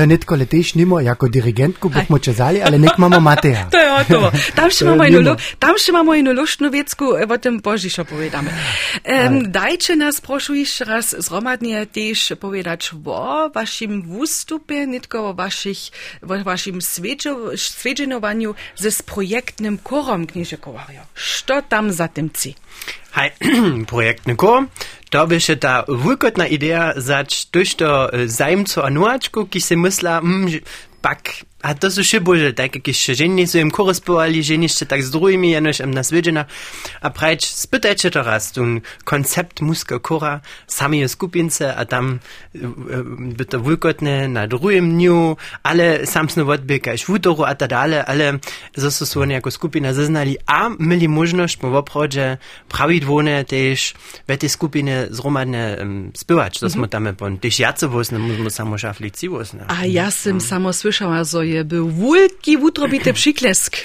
[0.06, 3.66] netko letejš nimo, jako dirigentko, bomo počezali, ali nek imamo Mateja.
[3.74, 4.30] to je otovo.
[4.54, 8.54] Tam še imamo, enolo, tam še imamo enološno vecku, o eh, tem požišo povedame.
[9.02, 15.82] Um, daj, če nas prošuješ raz zromadnije tež povedač o vašim vustupe, netko o vaših,
[16.22, 21.02] o vašim sveđo, sveđenovanju ze s projektnim korom knjižekovarjo.
[21.14, 22.54] Što tam za temci?
[23.18, 23.34] Hej,
[23.92, 24.70] projektny kor.
[25.10, 30.20] To by się ta wykotna idea za coś to eh, zajmco anuaczku, ki se mysla,
[30.22, 30.48] mm,
[31.02, 35.02] pak a to szybo, że tak jakieś żeni so im chore spowali, że jeszcze tak
[35.02, 36.44] z drugimi, jenoś im naswiedziena.
[37.00, 42.18] A prajcz, spytajcie to raz, ten koncept muska kora, sami je skupince, a tam
[42.54, 43.02] e, e,
[43.36, 46.46] by to wulkotne na drugim dniu, ale sam snu
[47.06, 48.38] w útoru a tak dalej, ale
[48.76, 52.38] zase jako skupina zaznali, a mieli możność po oprodzie
[52.68, 53.94] prawidłowne też
[54.28, 56.12] w tej skupinie zromadne um,
[56.60, 59.64] to smo tam po też jace wosne, musimy samo szaflici wosne.
[59.68, 63.76] A ja sam samo słyszała, że je był wielki utrobity przyklesk.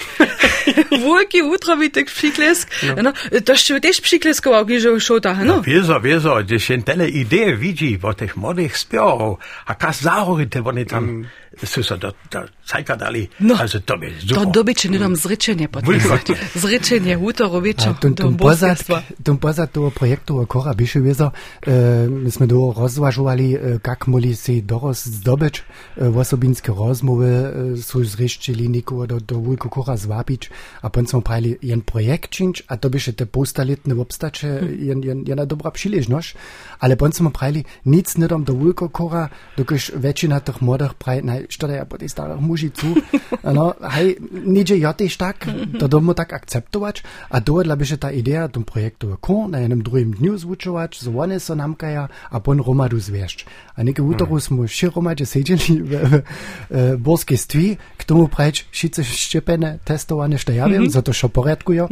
[0.90, 2.70] wielki utrobity przyklesk.
[3.02, 3.12] No.
[3.44, 5.62] to jeszcze też przykleskował, kiedy szota, no.
[5.62, 10.86] Wieso, wieso, gdzie się tyle idee widzi, bo tych młodych śpiewał, a kas zahoryte, oni
[10.86, 11.28] tam, są
[11.64, 13.54] so do, do cajka dali, No.
[13.58, 14.52] also to jest To super.
[14.52, 16.02] dobycie nie dam zryczenie podpisać.
[16.02, 16.36] Wulkotnie.
[16.54, 17.90] Zryczenie, utorowicze.
[17.90, 21.32] A tun, tun pozad, toho projektu Kora Biše Viezo,
[21.66, 25.54] e, my sme do rozvažovali, e, kak moli si doros zdobyć
[25.96, 27.30] e, osobinske rozmowy,
[27.78, 30.50] sú zrištili nikoho do, do Vulko Kora zwabić,
[30.82, 35.24] a pon smo pravili jen projekt činč, a to biše te postaletne obstače, jen, jen,
[35.26, 36.36] jena dobra przyležność,
[36.78, 41.22] ale pon smo pravili, nic ne dam do Vulko Kora, dokiż väčšina tých młodých pravi,
[41.22, 42.86] na hej, što da ja po tej starých mužicu,
[43.56, 45.46] no, hej, nidzie ja też tak,
[45.78, 49.82] to domu tak akceptować, a dohodla by się ta idea tym projektu kon na jednym
[49.82, 53.44] drugim dniu zwuczować, so one so namkaja, a pon romadu zwierzch.
[53.76, 56.22] A niekie utoru smo wszy romadzie siedzieli w, w,
[56.70, 61.28] w Borskiej stwi, k tomu prać wszyscy szczepione, testowane, što ja wiem, za to šo
[61.28, 61.88] poredkujo,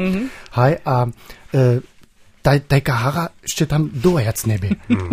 [0.52, 1.06] hej, a
[1.54, 1.80] e,
[2.46, 4.68] taj, taj kahara jeszcze tam dojac nebe.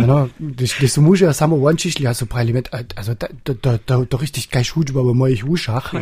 [0.06, 4.06] No, když, když su muži samo łączyli, a su prali mit, also to, to, to,
[4.06, 5.94] to richtig kaj šučba v mojich ušach.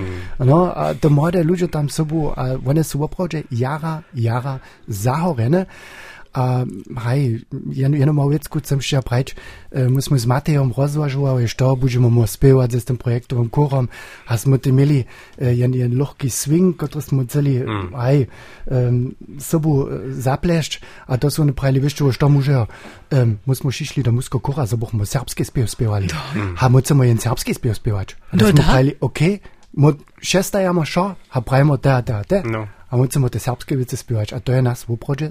[0.45, 4.59] No, a to młode ludzie tam sobu, a one su opravdu jara, jara
[4.89, 5.67] zahorene.
[6.33, 6.65] A
[6.97, 7.19] haj,
[7.77, 12.11] jen, jedno vecku sem še preč, e, eh, mi smo z Matejem razvažovali, što budemo
[12.11, 13.89] mu spevati z tem projektovim korom,
[14.27, 15.05] a smo ti imeli
[15.39, 17.93] eh, en, en lahki swing, kot smo celi, mm.
[17.95, 18.25] haj,
[18.67, 22.67] um, sobo eh, zaplešč, a to so ne pravili, veš, što možejo.
[23.13, 26.09] Um, mi smo šli do musko kora, za bomo srpski spev spevali.
[26.35, 26.57] Mm.
[26.57, 28.15] Ha, mocemo en srpski spev spevač.
[28.31, 29.21] A to smo pravili, ok,
[30.21, 32.43] šestajamo šo, a pravimo da, da, da.
[32.45, 32.69] No.
[32.93, 35.31] a on se mu ty serbské věci zpívač a to je nás v obrodě.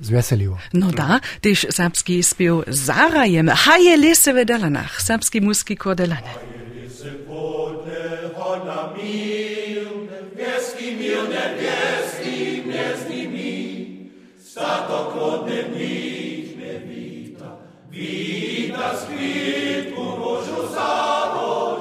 [0.74, 6.22] No dá, když serbský zpěv zárajem, haje lese ve delanách, serbský muský kordelane.
[6.22, 8.94] Haje lese pode, hona
[14.52, 17.52] statok vodne mnih ne vita,
[17.90, 21.81] vita skvitku vožu zarožu,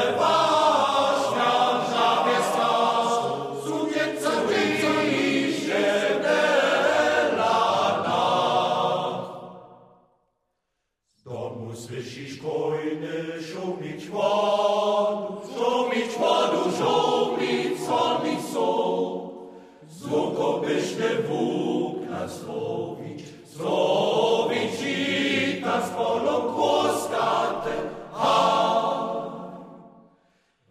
[22.45, 23.23] wóg nas złowić,
[23.55, 27.73] złowić i nas polą kłoskate.
[28.13, 28.61] Ha!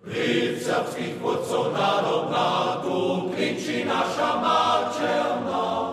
[0.04, 5.92] Ryd serbskich wódców narod na tu kliczy nasza macielna.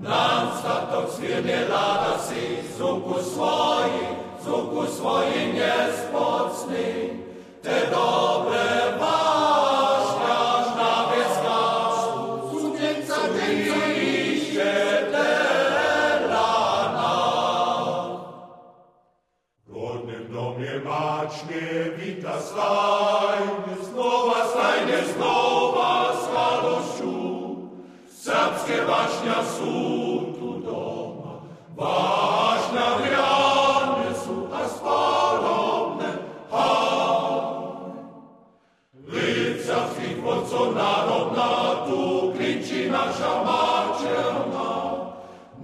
[0.00, 3.90] Nam statok swirnie lada si, zuku swoi,
[4.44, 5.52] zuku swoi
[28.68, 29.64] Serbskie waśnia są
[30.38, 31.32] tu doma,
[31.76, 36.18] waśnia wiane są, a spalone,
[39.08, 44.94] Lid serbskich wodców narodna, tu kliczy nasza macielna.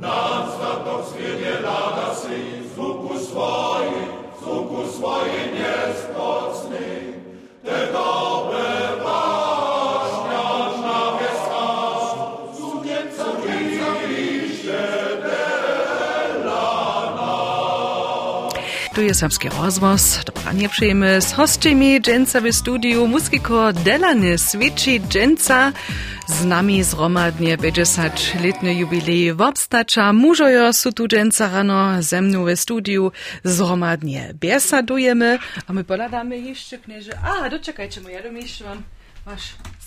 [0.01, 4.03] Nam statok swiednie lada si, zvuku swoje,
[4.41, 4.93] zvuku
[19.05, 25.73] Tu je serbski rozvoz, dobranie przyjemy z hostymi dżęca w studiu muskiko Delany Swici dżęca.
[26.27, 30.13] Z nami zromadnie 50-letny jubilej wobstacza.
[30.13, 33.13] Mużojo su tu dżęca rano ze mną w studiu
[33.45, 35.39] zromadnie biesadujemy.
[35.67, 37.13] A my poladamy jeszcze knieże.
[37.25, 38.65] A, doczekajcie, moja dom jeszcze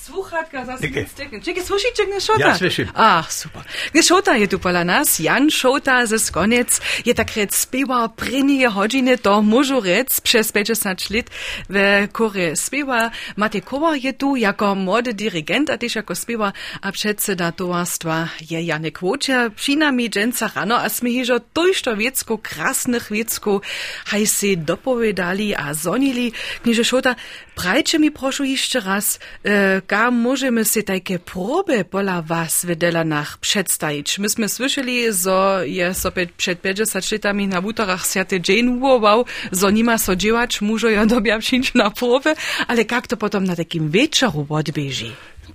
[0.08, 1.10] słuchatka za Dzięki.
[1.10, 1.41] styknie.
[1.41, 2.39] Czekaj, słyszycie, nie szota?
[2.39, 2.88] Ja słyszim.
[2.93, 3.64] Ach, super.
[3.93, 9.18] Gdy Šota je tu pola nas, Jan Šota ze Skonec je takrat spiewał prynije hodźiny
[9.18, 11.28] to môžu rec przez 50 lat
[11.70, 13.12] w kore spiewa.
[13.36, 18.62] Matej Kowa je tu jako młody dirigent, a też jako spiewa, a przedseda towarstwa je
[18.62, 19.51] Janek Wojciech.
[19.55, 23.62] Przynajmniej dżęca rano, a sme hižo tojšto wiecko, krasnych wiecko,
[24.05, 26.32] haj si dopovedali a zonili.
[26.64, 27.16] Kniže Šota,
[27.58, 33.38] prajče mi prošu jeszcze raz, e, ka możemy si takie próby pola was w Delanach
[33.38, 34.20] przedstawić.
[34.20, 39.84] Myśmy słyszeli, że je sobie przed 50 latami na butorach Święty Jane ułował, że nie
[39.84, 42.36] ma co dziełać, mużo ja dobia przyjść na próbę,
[42.68, 45.12] ale jak to potem na takim wieczoru odbieży?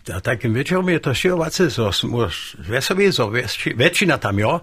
[0.08, 2.28] Na takim wieczorom je to siłowace, so smo
[2.58, 3.30] vesovi, so
[3.76, 4.60] väčšina tam jo,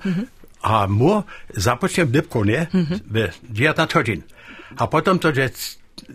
[0.62, 1.24] a mu
[1.56, 2.68] započnem dybku, ne,
[3.08, 4.22] v 19 hodin.
[4.78, 5.50] A potom to, že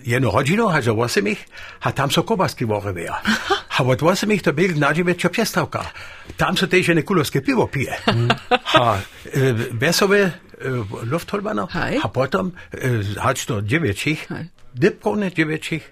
[0.02, 1.46] jednu hodinu, a že 8 ich,
[1.80, 3.20] a tam so kobasky vore veja.
[3.78, 5.82] A od 8 ich to byl nađive čo pjestavka.
[6.36, 7.98] Tam so tež nekulovské pivo pije.
[8.78, 8.98] A
[9.34, 10.32] e, vesove e,
[11.10, 11.98] Luftholbaner, Hej.
[12.02, 14.48] a potom e, hač to djevěčích, Hej.
[14.74, 15.90] dipkone djevěčích,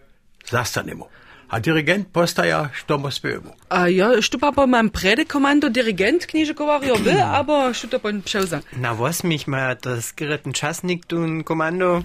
[0.50, 1.06] zastanemo.
[1.52, 3.52] A dirigent postaja, što mu spijemo.
[3.68, 8.22] A ja, što pa po mam predekomando dirigent kniže govorio by, abo što to pon
[8.22, 8.60] převza?
[8.72, 12.02] Na was mich ma das geretten Chasnik tun Kommando,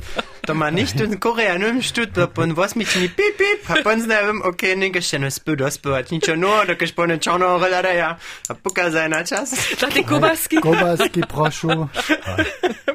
[0.47, 4.41] da ma nicht tun Koreanum stut, und was mich ni pip pip, hab uns nevim,
[4.45, 8.17] okay, ne gestern spü das spü, hat nicht no, da gespone chono relada ja,
[8.49, 9.49] a puka seiner Chas.
[9.79, 10.55] Za te kovaski?
[10.55, 11.87] Kovaski, prošu.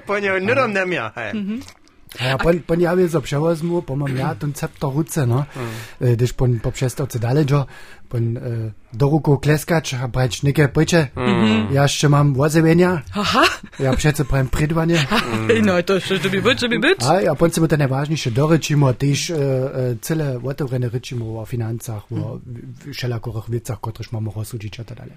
[0.07, 1.30] Ponio, nudom nem ja, hej.
[1.30, 1.82] A
[2.20, 5.44] ja pon, pon ja wiedzę, przewozmu, po mam ja ten cepto ruce, no.
[6.00, 7.46] E, Gdyż pon po przestawce dalej,
[8.12, 11.08] jo, pon e, do ruku kleskać, a brać niekie pycie.
[11.72, 13.44] Ja jeszcze mam wozewienia, Aha,
[13.78, 15.06] ja przece prajem prydwanie.
[15.62, 17.02] no to što bi byt, što bi byt?
[17.02, 22.38] A ja potem to najważniejsze doryczimo, też e, e, cele otvorene ryczimo o finansach, o
[22.92, 25.12] wszelakorych wiecach, których mamy rozsudzić i tak dalej.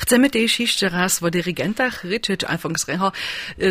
[0.00, 3.12] Chcemy też jeszcze raz o dirigentach ryczeć, anfangsreho,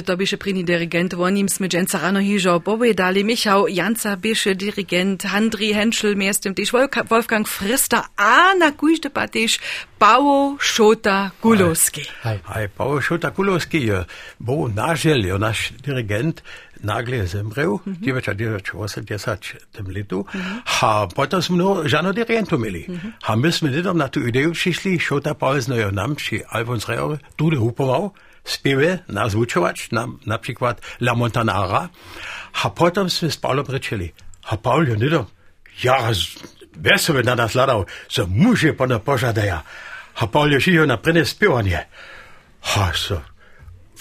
[0.05, 5.24] to byše prini dirigent, o nim sme dżęca rano hižo povedali, Michał Janca byše dirigent,
[5.24, 9.59] Handri Henschel miestem, też Wolka- Wolfgang Frister, a Anna Kuistepateş,
[9.99, 12.01] Pavo Šota Kulovski.
[12.24, 14.05] Aj, aj, Pavo Šota Kulovski je
[14.39, 16.41] bo naželjo naš dirigent
[16.80, 17.99] nagle zemrel, uh -huh.
[17.99, 20.61] 1980 letu, uh -huh.
[20.82, 22.86] a potem smo žano dirigentu imeli.
[22.88, 23.11] Uh -huh.
[23.28, 27.18] A mi smo nedom na to idejo prišli, Šota Pavezno je nam, či Alfons Rejo,
[27.36, 28.09] tudi upoval,
[28.45, 31.88] spjeve na zvučovač, na, na primer La Montanara,
[32.64, 34.11] a potem smo s Pavlom rečeli,
[34.43, 35.26] a Pavl je nedom,
[35.82, 36.14] ja,
[36.76, 39.63] vesel na nas laral, se muži pa ne požadeja,
[40.15, 41.80] a pa ležijo na prenespevanje.
[42.61, 43.19] Ha, so,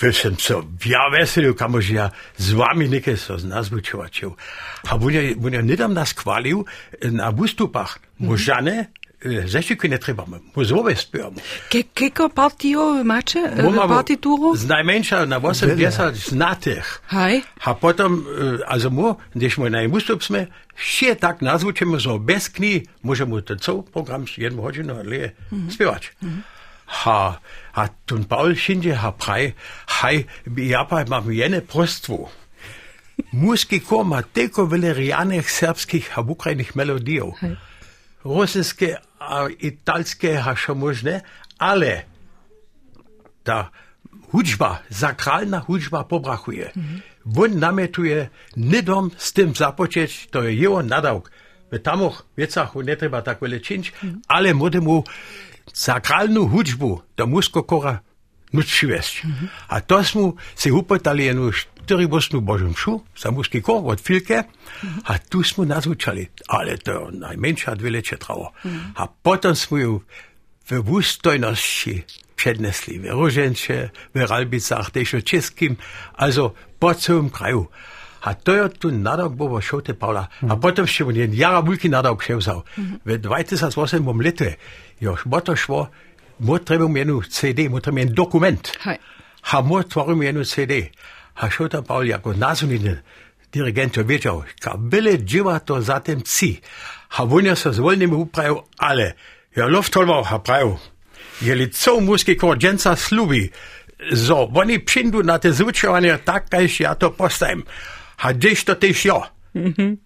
[0.01, 0.55] veš, sem se
[0.85, 4.35] ja veselil, kamožija, z vami nekaj so z nas bučovačil.
[4.91, 6.65] A bunja, bunja nedam nas hvalil
[7.03, 9.02] na Bustupah, možane, mm -hmm.
[9.89, 11.39] Ne trebamo, mu zove spevamo.
[11.69, 13.43] Ke, keko partio macie?
[13.43, 14.55] E, Partituro?
[14.57, 17.01] Z najmenša na 80 znatih.
[17.09, 17.43] Hej.
[17.65, 20.47] A potom, e, also mu, když mu na ústup jsme,
[20.77, 25.33] še tak nazvučeme, že bez kní můžeme ten celý program jednu hodinu le
[25.71, 26.03] zpěvat.
[26.87, 27.41] Ha,
[27.75, 29.53] a tun Paul Schindje ha praj,
[29.89, 30.25] haj,
[30.57, 32.29] ja pa mam jene prostvu.
[33.33, 37.33] Muski kor ma teko valerijanih serbskih a ukrajnih melodijov.
[38.25, 38.97] Rusinske
[39.29, 41.23] a še možne,
[41.59, 42.05] ale
[43.45, 43.71] ta
[44.33, 46.73] hudžba, sakralna hudžba pobrachuje.
[47.37, 51.31] On nametuje nedom s tym započeć, to je jeho nadawk.
[51.73, 53.93] W tamoch wiecach nie trzeba tak wiele czynić,
[54.29, 55.05] ale młody mu
[55.73, 58.01] sakralną hudżbu do muskokora
[58.53, 59.25] nič več.
[59.25, 59.49] Uh -huh.
[59.69, 65.01] A to smo se upetali eno štiribosno božemšu, samo skiko od Filke, uh -huh.
[65.05, 68.53] a tu smo nazvučali, ali to je najmanjša dve leče travo.
[68.65, 68.81] Uh -huh.
[68.97, 70.01] A potem smo jo
[70.71, 72.05] v vustojnosti
[72.37, 75.77] přednesli, v Roženče, v Ralbicah, tež v Českim,
[76.15, 77.69] also po celem kraju.
[78.23, 80.23] A to je tu nadok bovo šel te Pavla.
[80.23, 80.53] Mm -hmm.
[80.53, 82.63] A potem še v njen jarabulki nadok še vzal.
[82.77, 82.99] Mm -hmm.
[83.05, 84.57] V 2008 letu je
[85.01, 85.89] još bo to šlo
[86.43, 88.73] 못하면 메뉴 세대 못하면 dokument.
[89.43, 90.91] 하모 tvaro 메뉴 세대.
[91.35, 92.99] Hašota Pavljako, nasuninen,
[93.53, 96.61] dirigent je večal, kabele dživa to zatem psi.
[97.09, 99.13] Havunja so z voljnimi upravil, ale,
[99.57, 100.77] ja loftolval ha pravil.
[101.41, 103.51] Je lico muski korđenca slubi,
[104.13, 107.65] zo, oni pšindu na te zvučevanje, tak kaj ja to postajem.
[108.17, 109.23] Ha deš to teš jo.
[109.55, 109.97] Mm -hmm.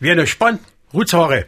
[0.00, 0.58] Vjeno špan,
[0.92, 1.46] rucvore.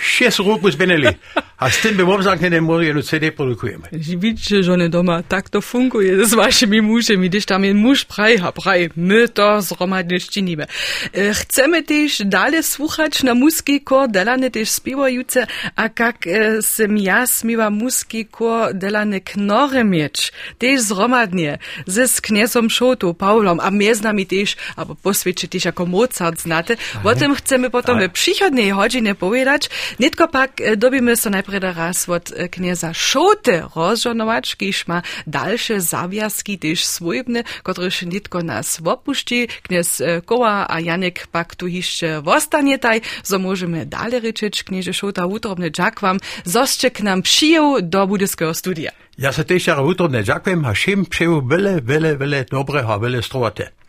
[0.00, 1.16] Šest ruku zbeneli.
[1.62, 3.88] A s tym bym obzaknęli, może jednu CD produkujemy.
[3.92, 8.52] Widzicie, żony doma, tak to funkuje z waszymi mužemi, gdyż tam je muž praj, a
[8.52, 10.66] praj, my to zromadnie szczynimy.
[11.14, 15.46] E, Chcemy też dalej słuchać na muski kor, delane też śpiewajuce,
[15.76, 22.20] a jak e, sem ja smiła muski kor, delane knory mieć, też zromadnie, ze z
[22.20, 26.76] kniezom Szotu, Paulom, a mnie z nami też, albo poswiecie też jako Mozart znate.
[27.04, 32.08] O tym chcemy potem w przychodniej godzinie powiedzieć, nitko pak e, dobimy so najpierw raz
[32.08, 39.48] od e, knieza Szote rozżonować, kiż ma dalsze zawiaski też swójbne, któryż nitko nas opuści.
[39.62, 44.64] Kniez e, Koła a Janek pak tu jeszcze wostanie taj, so możemy dalej ryczyć.
[44.64, 48.92] Knieże Szota utrobny dziak wam, zoście k nam przyjął do budyskiego studia.
[49.18, 53.20] Ja se też jara utrobne dziękuję, a všim přeju vele, vele, vele dobrého a vele.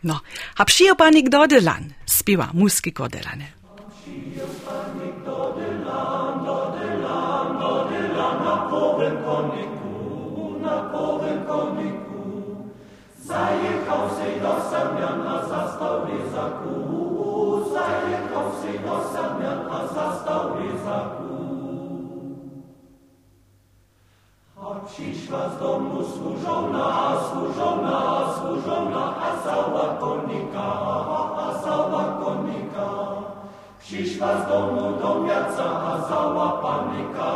[0.04, 0.20] No,
[0.56, 3.46] a przyjął panik Dodelan, śpiewa muski kodelane.
[13.34, 13.64] Hab
[24.86, 30.66] Przyszła z domu służona, służona, służona, a cała konika,
[31.36, 32.88] a cała konika.
[33.78, 37.30] Przyszła z domu do miaca, a cała panika,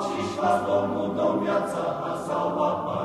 [0.00, 2.95] przyszła z domu do miaca, a cała panika.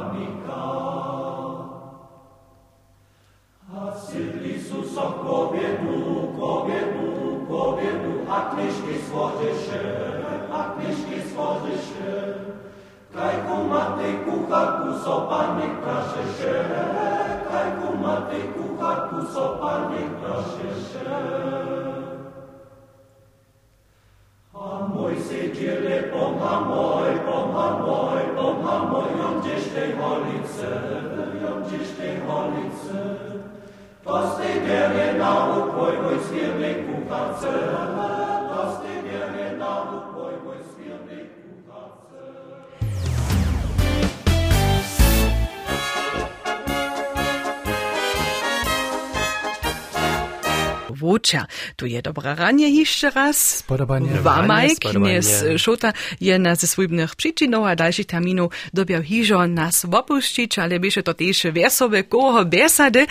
[3.91, 9.81] A sydli susok kobietu, kobietu, kobietu, a knyżki słodysze,
[10.47, 12.11] a knyżki słodysze.
[13.11, 16.55] Kajku matej kucharku, sopanik praszesze,
[17.51, 21.03] kajku matej kucharku, sopanik praszesze.
[24.55, 30.69] A mój siedziele, pomha moj, pomha moj, pomha moj, ją gdzieś tej holice,
[31.43, 33.30] ją gdzieś tej holice.
[34.03, 38.40] To z tej wiery nauk, mój, mój swiernej kucharce, to
[51.01, 51.41] Wóča.
[51.75, 53.37] Tu je dobra ranie jeszcze raz.
[53.65, 54.21] Spodobanie.
[54.21, 60.59] Wamaj, kniez Szota je na ze swojbnych przyczynów a dalszych terminów dobiał hižo nas opuścić,
[60.59, 63.05] ale bieže to też wiesowe koho besady.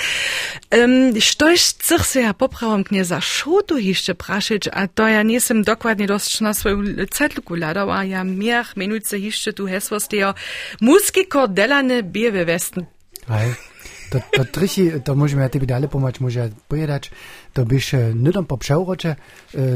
[0.70, 5.62] Um, Štož chcech se ja poprawom knieza Szotu jeszcze praszyć, a to ja nie jestem
[5.62, 6.76] dokładnie dość na swoją
[7.11, 10.34] cetluku ladał, a ja miach minutce jeszcze tu hesło z tego
[10.80, 12.86] muski kordelane biewe westen.
[13.28, 13.70] Hej.
[14.11, 17.14] To, to trichi, to môžeme ja tebi dalej pomôcť, môže povedať,
[17.54, 19.18] to byš nudom po přeuroče e,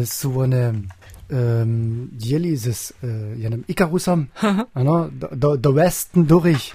[0.03, 0.91] sú one
[1.30, 4.26] um, dieli s e, jenem Ikarusom,
[4.74, 6.74] ano, do, do, do Westen durch.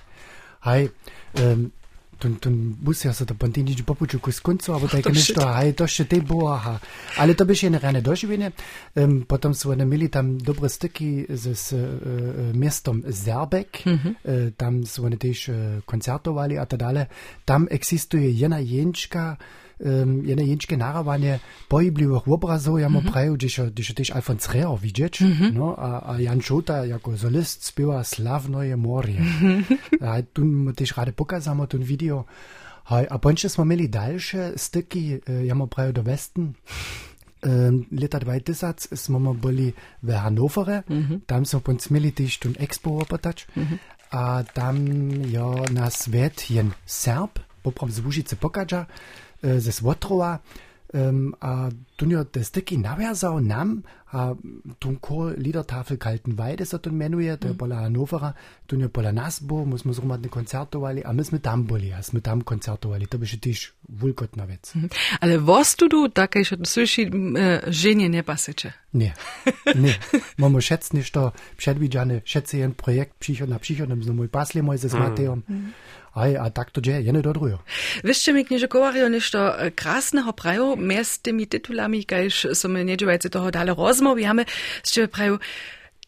[0.64, 0.92] Hej,
[1.36, 1.72] um,
[2.20, 5.74] tun busja se da pandinič bo počul ko skoncu, a bo taj nešto, a je
[5.74, 6.78] to še te bo, aha.
[7.18, 8.52] Ale to bi še ene rane doživljenje.
[8.96, 14.16] Um, potem so imeli tam dobre stiki z, z uh, mestom Zerbek, uh -huh.
[14.24, 15.56] uh, tam so oni tež uh,
[15.86, 17.08] koncertovali, a tako dalje.
[17.46, 21.40] Tam eksistuje ena jenčka, uh, um, jedne jenčke naravanie
[21.72, 26.42] pohyblivých obrazov, ja mu prajú, když když tiež Alfons Reher widzieć, no, a, a Jan
[26.42, 29.22] Schota jako solist spiewa Slavnoje Morie.
[30.02, 32.26] a tu mu tiež rade pokazamo, tu video.
[32.90, 36.58] Hej, a ponče smo imeli daljše styky, e, ja mu prajú do Westen.
[37.40, 39.72] Um, leta 2000 smo mo boli
[40.02, 40.84] v Hannovere,
[41.26, 43.48] tam smo ponc imeli tiež tu expo opatać,
[44.12, 44.76] a tam
[45.30, 50.40] jo na svet jen Serb, poprav z Łužice pokaža, e, ze Svotrova,
[50.94, 54.34] um, a tu te styky nawiązał nam, a
[54.80, 58.34] tu ko Liedertafel Kaltenweide so tu menuje, to je pola Hannovera,
[58.66, 62.02] tu je pola nas bo, my smo zhromadne koncertovali, a my sme tam boli, a
[62.02, 64.74] sme tam koncertovali, to by še tiež vulkotna vec.
[65.22, 68.74] Ale was du du, takie się słyszy, e, żenie nie pasycze.
[68.94, 69.14] Nie,
[69.84, 69.94] nie.
[70.38, 74.64] Mamy schätzen nicht to przedwidziane, schätze jen projekt psycho na psycho, nam są mój pasli
[74.64, 75.42] mój ze z Mateom.
[76.16, 77.60] Aj, a tak to dzieje, jene do drugiego.
[78.04, 83.30] Wiecie mi, knieże Kowario, nešto e, krasnego praju, z tymi tytułami, kajż są my niedziewajcy
[83.30, 84.46] toho dalej rozmawiamy,
[84.84, 85.40] z czego praju,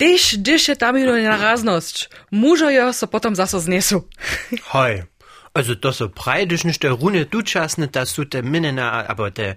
[0.02, 2.10] Tyś, dysze tam ino na raznosť.
[2.32, 4.02] Mužojo so potom zaso znesu.
[4.74, 5.06] Hoj.
[5.54, 9.56] Also to so praj, když nicht der Rune dučasne, da su te minena, aber te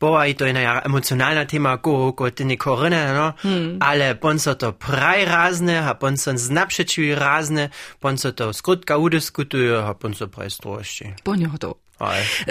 [0.00, 3.32] Boa i to je na emocionalna tema, ko, ko te ne korene, no?
[3.80, 7.70] Ale pon so to praj razne, a pon so znapšečuj razne,
[8.00, 11.04] pon so to skrutka udiskutuju, a pon so praj strošči.
[11.24, 11.74] Poňo to.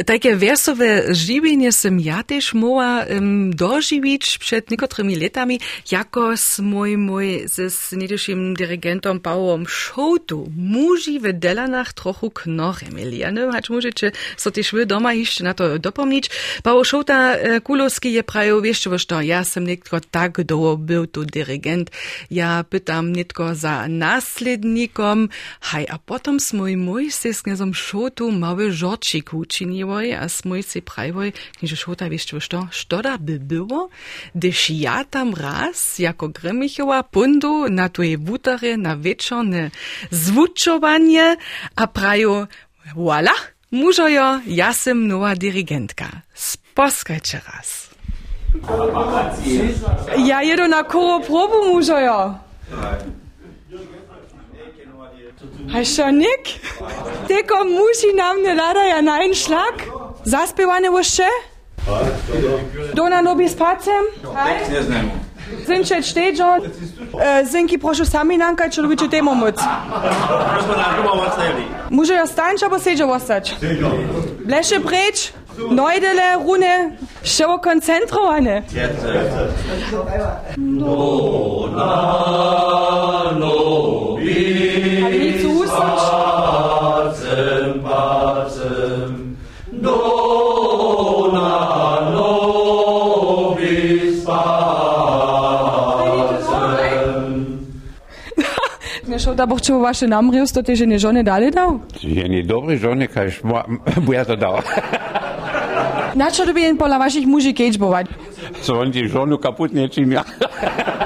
[0.06, 5.60] Takie wiersowe żywienie sem ja też mogła um, dożywić przed niektórymi latami,
[5.92, 10.52] jako z mój, mój z niedyszym dyrygentom Pawłem Szołtu.
[10.58, 13.18] Muži w Delanach trochu knory mieli.
[13.18, 16.30] Ja nie wiem, hać możecie so też wy doma jeszcze na to dopomnieć.
[16.64, 21.26] Paweł Szołta e, Kulowski je prajo, wiesz co, ja sem nietko tak długo był tu
[21.26, 21.92] dyrygent.
[22.32, 25.30] Ja pytam nietko za naslednikom.
[25.60, 30.82] Haj, a potom s mój mój z kniezom Szołtu mały żorcik učinivoj a smoj si
[30.82, 32.40] pravoj, kniže šota, vieš čo,
[32.72, 33.90] što, da by było,
[34.34, 39.72] gdyż ja tam raz, jako Grymichova, pundu na tuje wutare, na wieczorne
[40.12, 41.36] zwučovanie
[41.76, 42.48] a praju,
[42.96, 43.36] voila,
[43.72, 46.06] mužojo, ja sem nova dirigentka.
[46.34, 47.90] Sposkajcie raz.
[50.28, 52.40] Ja jedu na koro probu, mužojo.
[55.72, 56.44] Hej, što, Nik?
[57.34, 59.82] Teko musi nam ne ladaja na en šlag?
[60.26, 61.30] Zaspevane še?
[62.94, 64.06] Dona nobi s pacem?
[64.36, 64.58] Hej?
[65.66, 66.46] Zinčeć šteđo?
[66.58, 69.58] E, Zinki, prošu sami nankaj, če lubiče temo moc.
[71.90, 73.54] Muže jo stanč, abo seđo ostać?
[74.46, 75.32] Bleše preč?
[75.58, 78.62] Nojdele, rune, ševo koncentrovane.
[80.58, 81.96] Dona,
[83.40, 83.54] no,
[84.22, 85.74] bi, Ale nic usłysz.
[85.74, 86.73] Pacem,
[99.34, 101.80] Mieszał da chciał wasze namrius, to ty żenie żony dalej dał?
[102.04, 103.42] Je nie dobry żony, kaž
[104.02, 104.54] bo ja to dał.
[106.16, 108.08] Na co by jen pola waszych muži kečbovať?
[108.62, 110.24] Co on ti żonu kaput nie činja.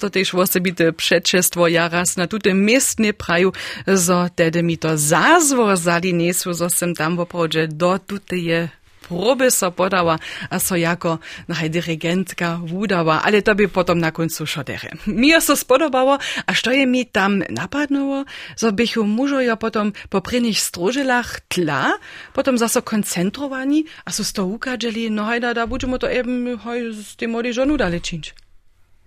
[0.00, 3.52] to też osobite przedczestwo ja raz na tutem miestnie praju,
[3.86, 8.68] zo tedy mi to zazwozali nesu, zo sem tam poprodzie do tuteje
[9.10, 10.18] proby so podała,
[10.50, 11.18] a so jako
[11.48, 14.90] nachaj dirigentka wudała, ale to by potom na końcu szodere.
[15.06, 18.24] Mi so spodobało, a što je mi tam napadnęło,
[18.56, 21.92] zo bychu mužojo potom po prynych strożelach tla,
[22.32, 27.16] potom zaso koncentrowani, a so sto ukadželi, no hajda, da budžemo to eben hoj z
[27.16, 28.34] tym młodej żonu dalej czynić.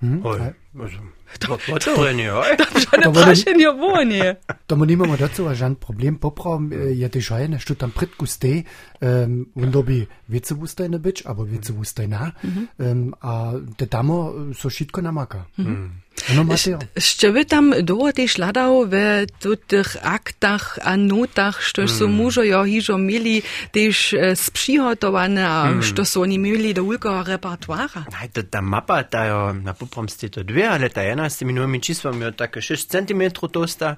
[0.03, 0.39] Oj,
[0.75, 0.99] also,
[1.69, 2.43] was to drin, ja?
[2.75, 4.35] Žene bude- prašenje vonje.
[4.67, 6.59] To mu nimamo dazu a žan problem poprav,
[6.91, 8.09] je te žajene, što tam pred
[9.03, 9.75] ähm, und
[10.27, 12.34] wie zu wust eine bitch aber wie witze wust deine
[12.80, 14.17] ähm a de damo
[14.53, 15.45] so shit kona maka
[16.13, 19.25] Ščeve tam Schladau, šladao v
[19.67, 22.15] tih aktah, an notach, što so mhm.
[22.15, 25.81] mujo ja hijo mili, mužojo hižo imeli, tež eh, spšihotovane, mhm.
[25.81, 28.05] što so oni imeli dolgo repertoara.
[28.11, 31.81] Najte ta mapa, ta jo na poprom ste to dve, ali ta ena ste minuli
[31.81, 33.95] čisto, mi je tako 6 cm tosta.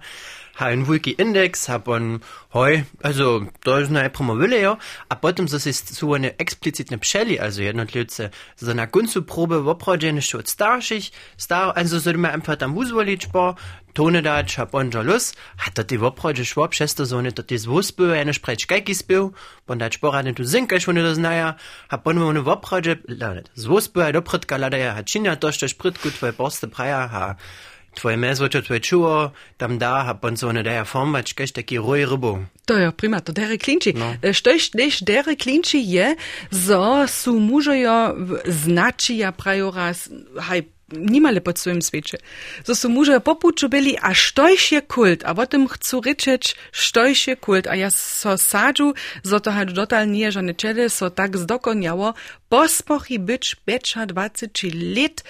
[0.56, 2.20] Ha einen wulki Index, hab on
[2.54, 4.78] hoj, also, to jest najpierw wille, ja,
[5.10, 10.22] a potem das ist so eine explizitne Pscheli, also jednotliwe, so na guncu probe woprodzenie
[10.22, 13.56] schon starszych, star, also so man einfach tam uzwolić po,
[13.94, 17.52] tone dać, hab on lus, hat dat die woprodzie szło przez to so nie, dat
[17.52, 19.34] jest wusbył, eine sprech gejki spił,
[19.68, 21.56] bon dać porady tu zinkaš, schon das naja,
[21.90, 22.96] hab on one woprodzie,
[23.56, 27.36] z wusbył, do prytka lada ja, hat czynia to, że prytku twoje borste praja, ha,
[27.96, 31.80] tvoje meso, čo tvoje čuo, tam dá, a pon so ne daja formać, kaž taki
[31.80, 32.46] roj rybu.
[32.68, 33.96] To je prima, to dere klinči.
[33.96, 34.16] No.
[34.20, 36.16] Štož než dere klinči je,
[36.52, 38.16] zo su mužojo
[38.46, 42.18] značija prajo raz, haj, nimale pod svojim sveče.
[42.66, 47.36] Zo su mužojo popuču bili, a štož je kult, a potem chcú ričeč, štož je
[47.36, 48.94] kult, a ja so sadžu,
[49.24, 52.14] zo to haj dotal nie, že nečele so tak zdokonjało,
[52.50, 55.26] pospochy byč 25 let,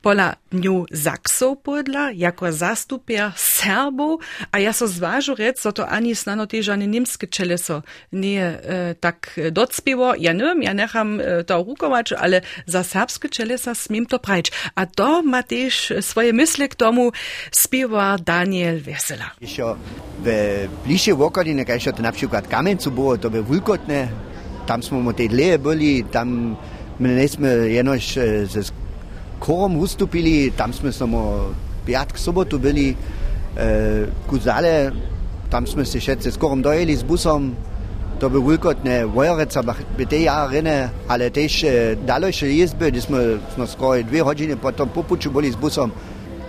[0.00, 4.18] pola nju Saksov podla, jako zastupja Serbov,
[4.50, 8.94] a ja so zvažu rec, so to ani snano tež ani nemske čeleso nije e,
[8.94, 14.18] tak docpivo, ja ne ja neham e, to rukovač, ale za serbske čelesa smim to
[14.18, 14.50] prajč.
[14.74, 17.12] A to ma tež svoje misle k tomu
[17.50, 19.34] spiva Daniel Vesela.
[19.40, 19.76] Išo
[20.24, 24.08] v bližje vokaline, kaj še to napšikrat kamencu bilo, to bi vulkotne,
[24.66, 26.56] tam smo mu te dlje bili, tam
[26.98, 28.62] my nejsme jenož e, ze
[29.38, 31.22] korom ustupili, tam smo samo
[31.86, 32.94] petek, soboto bili
[33.56, 34.90] eh, kuzale,
[35.50, 37.54] tam smo se še s korom dojeli z busom.
[38.18, 39.62] To bi vulkotne vojoreca,
[39.96, 41.60] bi te jarene, ali tež
[42.02, 43.18] daljše jezbe, da smo,
[43.54, 45.92] smo skoraj dve hodine potem popuču bili z busom,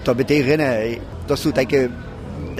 [0.04, 0.98] to bi te rene,
[1.28, 1.86] to so take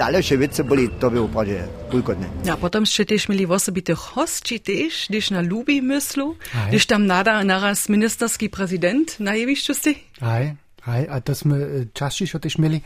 [0.00, 2.26] dalsze wice byli, to by uprawie wulkotne.
[2.44, 6.68] Ja, potom jeszcze też mieli osobitych hostci też, gdyż na lubi myslu, Aj.
[6.68, 9.90] gdyż tam nada naraz ministerski prezydent na jewišću ste.
[10.20, 10.56] Aj,
[10.86, 12.80] aj, a to sme e, častišo też mieli,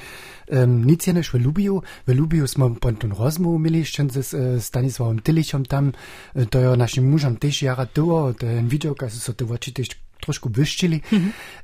[0.50, 5.22] um, nic jenež v Lubiu, v Lubiu sme ponton rozmovu mieli ešte s uh, Stanisłavom
[5.22, 5.94] Tylichom tam,
[6.34, 9.70] e, to je našim mužom też jara było, to je widział, kad so te oči
[9.72, 9.88] też
[10.24, 11.04] trošku wyszczyli.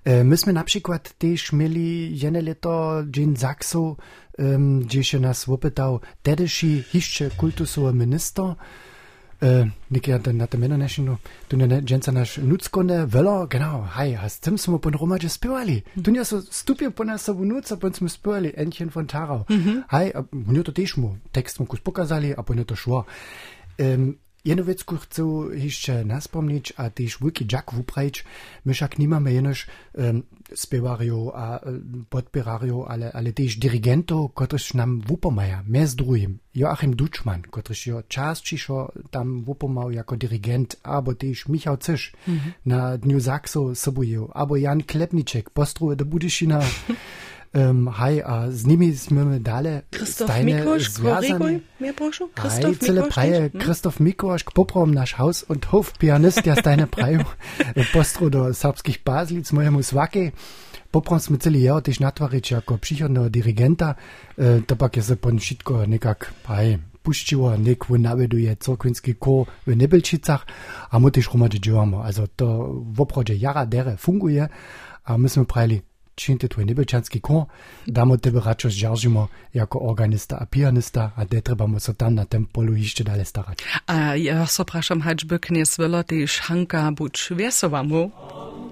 [0.05, 3.97] E, my sme napríklad też mieli jedne leto Jane Saxo,
[4.39, 8.55] um, gdzie się nas opytał tedyszy jeszcze kultusowy minister,
[9.41, 11.17] Äh, Niki hat na tem nešinu,
[11.49, 15.83] tu ne dženca naš nuckone, velo, genau, hej, a s tem smo pon romađe spevali.
[16.05, 19.45] Tu nje so stupio po nas sobu nuca, pon smo spevali Entchen von Tarau.
[19.91, 23.05] Hej, a nje to tež mu, tekst smo kus pokazali, a to šlo.
[24.45, 25.23] Jednu vec, ku chcę
[25.53, 28.25] jeszcze naspomnieć, a też wielki Jack wuprać,
[28.65, 30.23] my však nimamy jenoż um,
[31.35, 36.39] a um, podpierario, ale, ale też dirigento, któryś nam wupomaja, bez drugim.
[36.55, 42.13] Joachim Dutschmann, któryś jo czasciszo tam wupomał jako dirigent, albo też Michał Cysz
[42.67, 46.61] na Dniu Saxo sobujeł, albo Jan Klepniczek, postruje do Budyszina.
[47.55, 48.95] um, hej, a z nimi
[49.39, 52.31] dále Christoph Mikoš, koriguj, mir prošu?
[52.35, 53.51] Christoph Mikoš, praje?
[53.55, 53.61] Hm?
[53.61, 57.27] Christoph Mikoš, poprom naš Haus- und Hofpianist, ja stajne praju,
[57.93, 60.33] postru do serbskich Baslic, mojemu svake.
[60.91, 63.95] Poprom sme celi jeho tež natvarič jako přichodného dirigenta,
[64.39, 69.47] e, to pak je se pon všetko nekak, aj, puščiło, nek v naveduje cirkvinski kor
[69.67, 70.43] v Nebelčicach,
[70.91, 72.03] a my tež dživamo.
[72.03, 74.49] Also to v oprodže jara dere funguje,
[75.07, 75.83] a my sme prajeli,
[76.21, 77.49] činte tvoj nebelčanski kor,
[77.87, 82.47] damo tebe radšo žaržimo jako organista a pianista, a de trebamo se tam na tem
[82.47, 83.65] polu ještě dále starať.
[83.89, 88.13] A ja so prašam, hač by kniez velo tež Hanka buď viesovamu.
[88.13, 88.70] Dżęca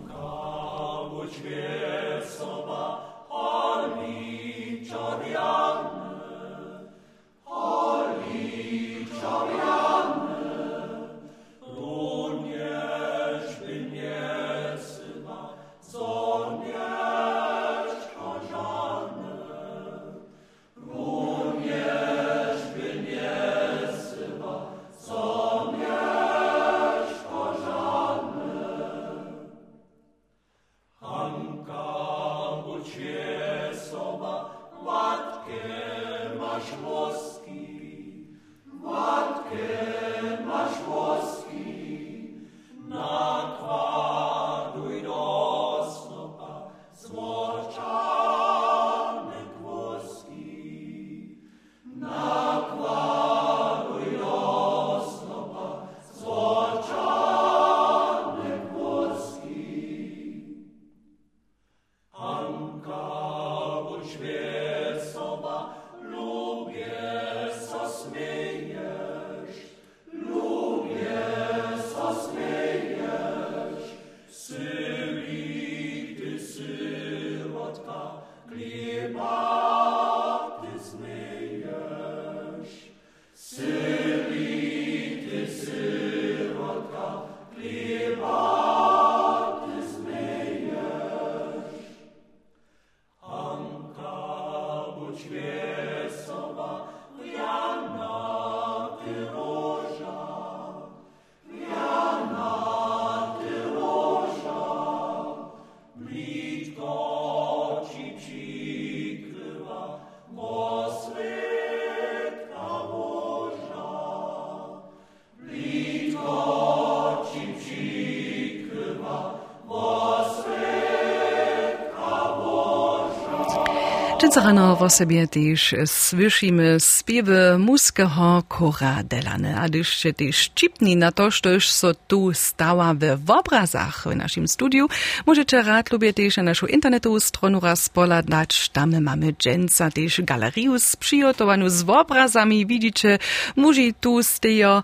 [124.37, 131.13] rano w osobie też słyszymy śpiewy muskiego kora Delane, a gdyż się też szczypni na
[131.13, 134.89] to, że so tu stała w obrazach w naszym studiu,
[135.27, 140.77] możecie rad lubię też na naszą internetową stronę raz poladać, tam mamy dżęca też galerię
[140.99, 143.19] przygotowaną z obrazami, widzicie,
[143.57, 144.83] muži tu stejo,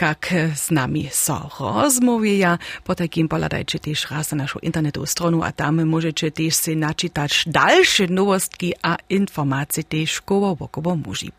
[0.00, 5.52] jak z nami so rozmówieja, po takim poladajcie też raz na naszą internetową stronę, a
[5.52, 11.30] tam możecie też się naczytać dalsze nowostki a informacije teško v obokobo muži.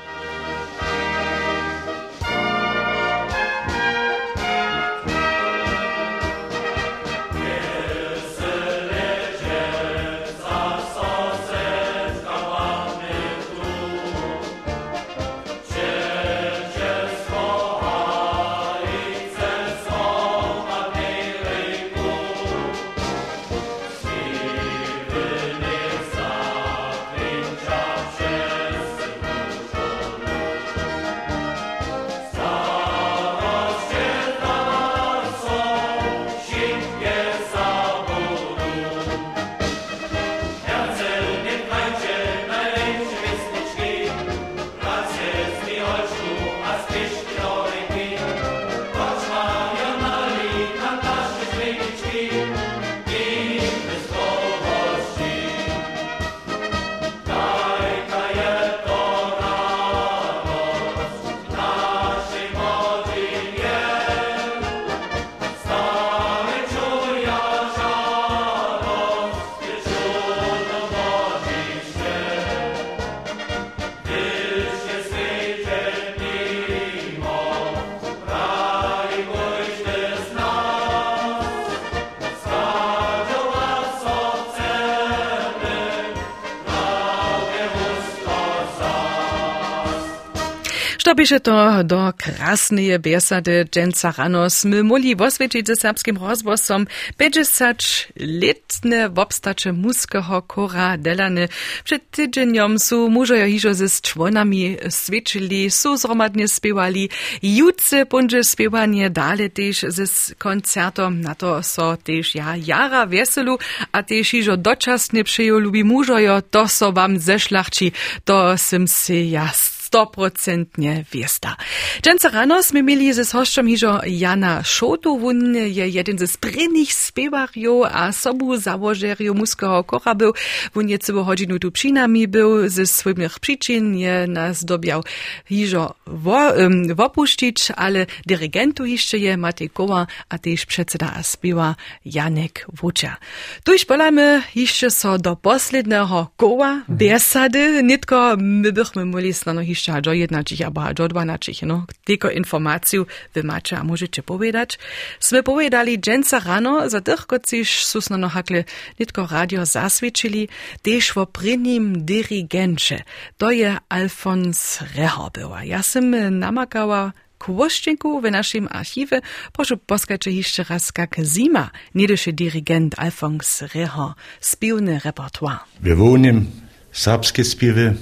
[91.84, 94.46] Do krásnej biesady dženca rano.
[94.54, 96.86] Sme moli vosvedčiť se serbským rozbosom
[97.18, 101.50] 50 letne wobstacze muského kora delane.
[101.82, 107.10] Przed tydzieniom su mužojo hižo ze członami svedčili, su zromadnie spiewali,
[107.42, 110.06] jutce bunže spiewanie dale też ze
[110.38, 113.58] koncertom, na to so też ja jara weselu,
[113.92, 117.92] a też hižo dočasne přejo lubi mužojo, to so wam zešlachči,
[118.22, 121.56] to sim si jas stoprocentnie wiesta.
[122.02, 127.88] Dżęca rano sme mieli ze hoszczom hižo Jana Šotu, wun je jeden ze sprynych spiewarjo
[127.92, 130.34] a sobu założerjo muskiego kora był,
[130.76, 135.04] wun je całą godzinu tu przy nami był, ze swoich przyczyn je nas dobiał
[135.46, 141.76] hižo wo, um, wopuścić, ale dyrygentu jeszcze je Matej Koła, a też przedseda a spiewa
[142.06, 143.18] Janek Wucza.
[143.64, 149.34] Tuż polamy jeszcze so do poslednego koła, besady, nitko my bychmy mogli
[149.82, 151.86] snano jeszcze do jednačich, albo do dvanačich, no.
[152.04, 154.80] Tylko informaciju wy macie, a możecie powiedzieć.
[155.20, 158.64] Sme powiedzieli dżęca rano, za tych, kociż susno no hakle
[159.00, 160.50] nitko radio zasvědčili,
[160.82, 163.04] też wo prynim dirigencie.
[163.38, 165.64] To je Alfons Reho była.
[165.64, 169.22] Ja sem namakała kwoszczynku w naszym archiwie.
[169.54, 175.60] Proszę poskacze jeszcze raz, jak zima, niedyszy dirigent Alfons Reho, spiewny repertoire.
[175.82, 176.46] Wir wohnen
[176.92, 177.96] serbskie spiewy,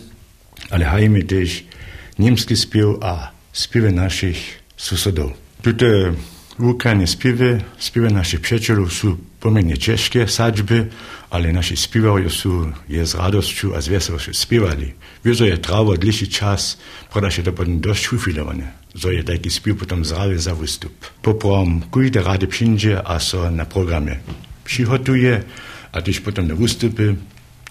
[0.69, 1.63] ale hajmy też
[2.19, 4.37] niemski spiew a spiewy naszych
[4.77, 5.31] susodów.
[5.61, 6.13] Tute
[6.59, 10.75] Ukrajnie spiewy, spiewy naszych przyjaciół są pomiędzy ciężkie sadźby,
[11.29, 14.93] ale nasi spiewają są je z radością a z wesołością spiewali.
[15.25, 16.77] Wieso je trawa dliższy czas,
[17.11, 18.71] prawda się to potem dość ufilowane.
[19.11, 21.11] Je taki spiew potem zrawy za wystup.
[21.21, 24.19] Poprom kujde rady przyjdzie, a so na programie
[24.65, 25.43] przygotuje,
[25.91, 27.15] a też potem na wystupy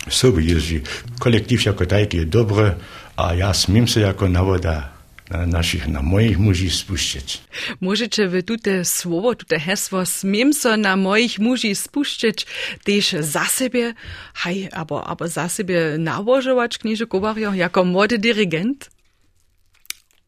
[0.09, 0.81] sobie jeździ.
[1.19, 2.75] Kolektyw jako taki jest dobry,
[3.17, 4.95] a ja smiem się jako nawoda
[5.31, 7.41] na naszych, na moich muži spuścić.
[7.81, 12.47] Możecie wy tute słowo, tute hesło smiem so na moich muži spuścić
[12.85, 13.95] też za siebie,
[14.35, 18.91] haj, abo, abo za siebie nałożować knieże Kowario jako młody dyrygent?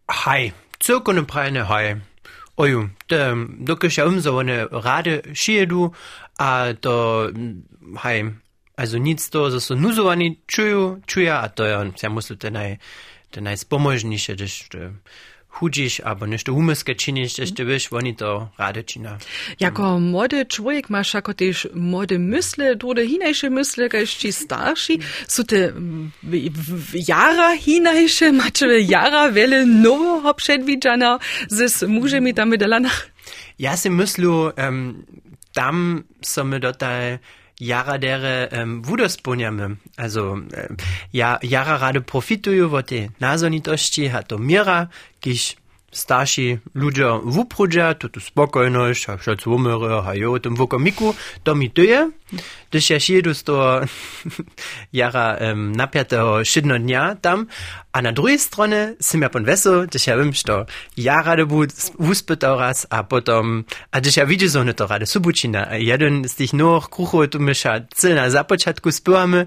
[0.08, 1.96] Haj, cyrkone prajne haj.
[2.56, 2.88] Oju,
[3.96, 5.92] ja umso one rady šijedu,
[6.38, 7.28] a to,
[7.96, 8.24] haj,
[8.76, 12.78] also nic to, nuzowani czują, czuja, a to ja, ja muszę te naj,
[13.30, 14.68] te najspomożniejsze, gdyż
[15.56, 16.52] chudzisz, albo nešto
[16.96, 19.18] czynisz, gdyż ty wiesz, oni to rady czyna.
[19.60, 24.98] Jako młody człowiek masz jako też młode myśle, drugie hinajsze myśle, każ ci starsi,
[25.28, 25.72] są te
[27.08, 33.08] jara hinajsze, macie jara wiele nowego przedwidziana z mużemi tam w Delanach?
[33.58, 35.04] Ja si myślę, um,
[35.52, 37.18] tam są my dotaj
[37.60, 39.76] jara dere um, wudosponjamy.
[39.96, 40.48] Also um,
[41.12, 44.88] ja, jara rady profitują od tej nazonitości, a to mira,
[45.20, 45.56] kiż
[45.96, 51.14] starsi ludzie wuprudza, to tu spokojność, a wszelc umyry, a jo, tym wukomiku,
[51.44, 52.10] to mi tyje,
[52.70, 53.80] gdyż ja siedu z to
[54.92, 57.46] jara um, napiatego szydno dnia tam,
[57.92, 60.66] a na drugiej stronie sim ja pon weso, gdyż ja wiem, że
[60.96, 61.46] jara de
[61.98, 66.34] wuspytał raz, a potom, a gdyż ja że one to rady subucina, a jeden z
[66.34, 69.46] tych noch krucho tu mysza cyl na zapoczatku spyłamy,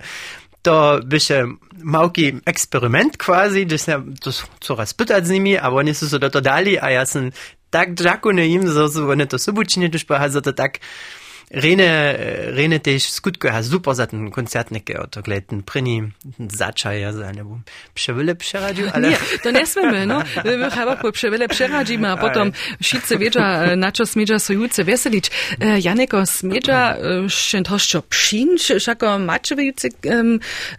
[0.61, 1.45] to byše
[1.83, 6.79] małki eksperyment quasi, gdyż ja to coraz pytać z nimi, a oni są to dali,
[6.79, 7.31] a ja sam
[7.69, 10.05] tak dżakune im, że one to subucznie, gdyż
[10.41, 10.79] to tak
[11.51, 12.15] Rene,
[12.51, 16.03] Rene też skutko ha super za ten koncert neke to gleten prini
[16.49, 17.59] začaja za nebo
[17.93, 19.09] przewyle przeradził, ale...
[19.09, 20.23] Nie, to nie smiemy, no.
[20.59, 22.51] My chyba po przewyle przeradzimy, a potom
[22.83, 25.31] wszyscy wiedzia, na co smiedza sojuce weselić.
[25.83, 26.97] Janeko smiedza
[27.29, 29.89] szczętoszczo przyjść, szako maczewujący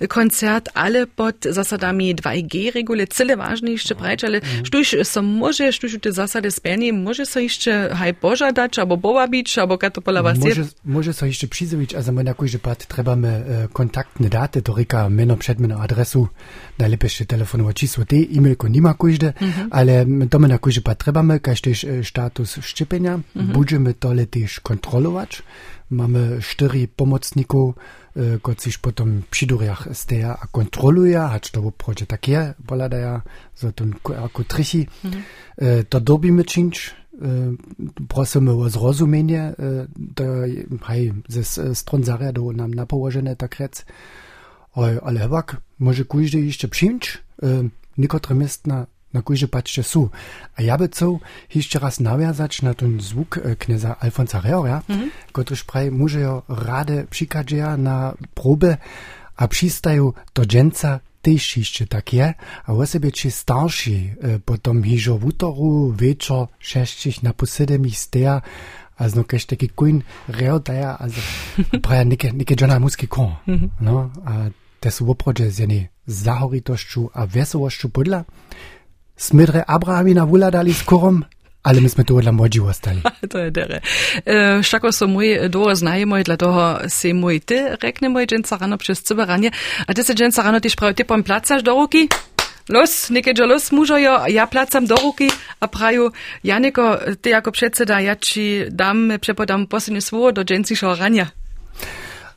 [0.09, 5.97] koncert, ale pod zasadami 2G regule, cyle ważne jeszcze brać, ale sztuś so może, sztuś
[6.03, 11.13] te zasady spełni, może so jeszcze haj pożadać, albo bołabić, albo kato polawa Może, może
[11.13, 15.11] so jeszcze przyzwać, a za mnie na kujże pat trebamy e, kontaktne daty, to ryka
[15.11, 16.29] meno, przedmeno, adresu,
[16.79, 19.33] najlepiej telefonowe čísło, te e-mailko nima kujże,
[19.71, 25.43] ale to my na kaž też e, status szczepienia, będziemy tole też kontrolować.
[25.91, 27.75] Mamy cztery pomocników,
[28.17, 33.23] e, kociż potom przyduriach steja a kontroluje, hacz to wprodzie takie, boladaja,
[33.55, 33.85] so to
[34.23, 34.87] jako trichi.
[35.59, 37.00] E, To dobimy czynć,
[38.09, 39.55] prosimy o zrozumienie,
[40.15, 40.25] to
[40.83, 43.85] hej, ze stron zariadu nam na położenie tak rec.
[45.03, 45.43] Ale chyba
[45.79, 47.19] może kujże jeszcze przyjąć,
[47.99, 50.09] niektóre miasta na kujże patrzcie są.
[50.57, 51.19] A ja by co
[51.55, 55.65] jeszcze raz nawiązać na ten zwuk knieza Alfonsa Reora, -hmm.
[55.67, 58.77] praj może jo rade przykadzieja na próbę,
[59.37, 62.35] a przystają do dżęca też jeszcze takie,
[62.67, 68.43] a osobie ci starsi eh, potem hiżo w utoru, wieczor, sześcich na posedemich steja,
[69.01, 71.09] a zno kaž taki kuin reotaja, a
[71.83, 73.33] praja neke, neke džana muski kon.
[73.47, 73.67] Mhm.
[73.81, 78.25] No, a te su oprođe z jene zahoritošću a veselošću podla.
[79.17, 81.25] Smidre Abrahamina vuladali s korom,
[81.63, 83.01] ale my sme tu dla młodzi ostali.
[83.33, 83.81] to je dere.
[84.25, 88.79] E, Všako so mój długo znajomoj, dla toho si mój ty rekne mój dżęca rano
[88.79, 89.51] przez cyberanie,
[89.87, 92.09] a ty se dżęca rano tyś prawie ty pom placasz do ruki?
[92.69, 95.29] Los, niekiedy los mužojo, ja placam do ruky
[95.61, 96.11] a praju,
[96.45, 101.27] Janiko, ty jako předseda, ja ci dam, přepodam posledně svoje do džencišo rania.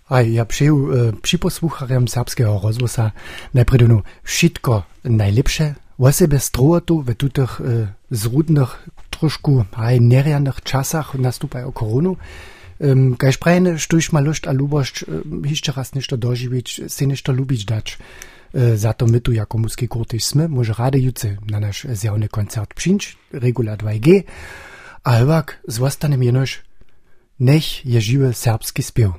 [0.09, 3.11] A ja přeju e, připosłucharem serbského rozhlasa
[3.53, 8.89] najprve všetko najlepsze, o sebe strojotu v tutych e, zrudnych,
[9.23, 12.19] trošku aj nerianych czasach nastupają koronu.
[12.83, 17.31] Um, Kaž prajne, štuž ma lušt a lubošť, um, jeszcze raz nešto doživić, se nešto
[17.31, 17.95] lubić dać.
[18.53, 22.27] E, za to my tu jako muski kurtyś sme, może rady juce na nasz zjawny
[22.29, 24.23] koncert przyjść, regula 2G,
[25.03, 26.61] a hywak zostanem jenoś,
[27.39, 29.11] nech je žiwy serbski spiew.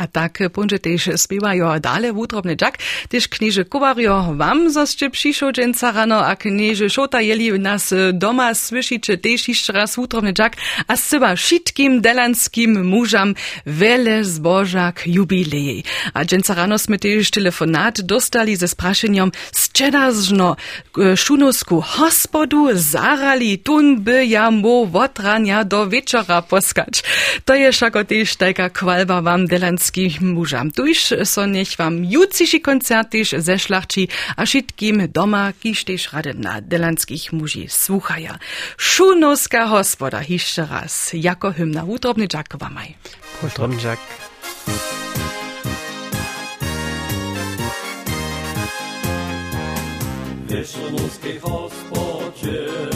[0.00, 2.80] A tak punže tež spievajo dale wutrobny džak,
[3.12, 9.16] tež knieže Kovario vám zosće přišo dženca rano a knieže Šota jeli nas doma slyšiče
[9.16, 10.56] tež ještě raz wutrobny džak
[10.88, 13.34] a seba všetkým delanskim mužam
[13.66, 15.84] vele zbožak jubileji.
[16.14, 20.56] A dženca rano sme tež telefonat dostali ze sprašenjom zčedažno
[20.96, 27.04] šunovsku hospodu zarali tun by ja mo votrania do večera poskać.
[27.44, 29.46] To je šako tež tajka kvalba vám
[29.82, 30.70] delanským mužam.
[30.70, 34.06] Tuž so nech wam juciši koncertiš ze šlachči
[34.36, 38.38] a všetkým doma, kiž tež rade na delanských muži słuchaja.
[38.78, 41.82] Šunovska hospoda hišće raz, jako hymna.
[41.84, 42.94] Utrobny džak wamaj.
[43.42, 43.98] Utrobny džak.
[50.52, 52.91] Wieszonuskiej hospodzie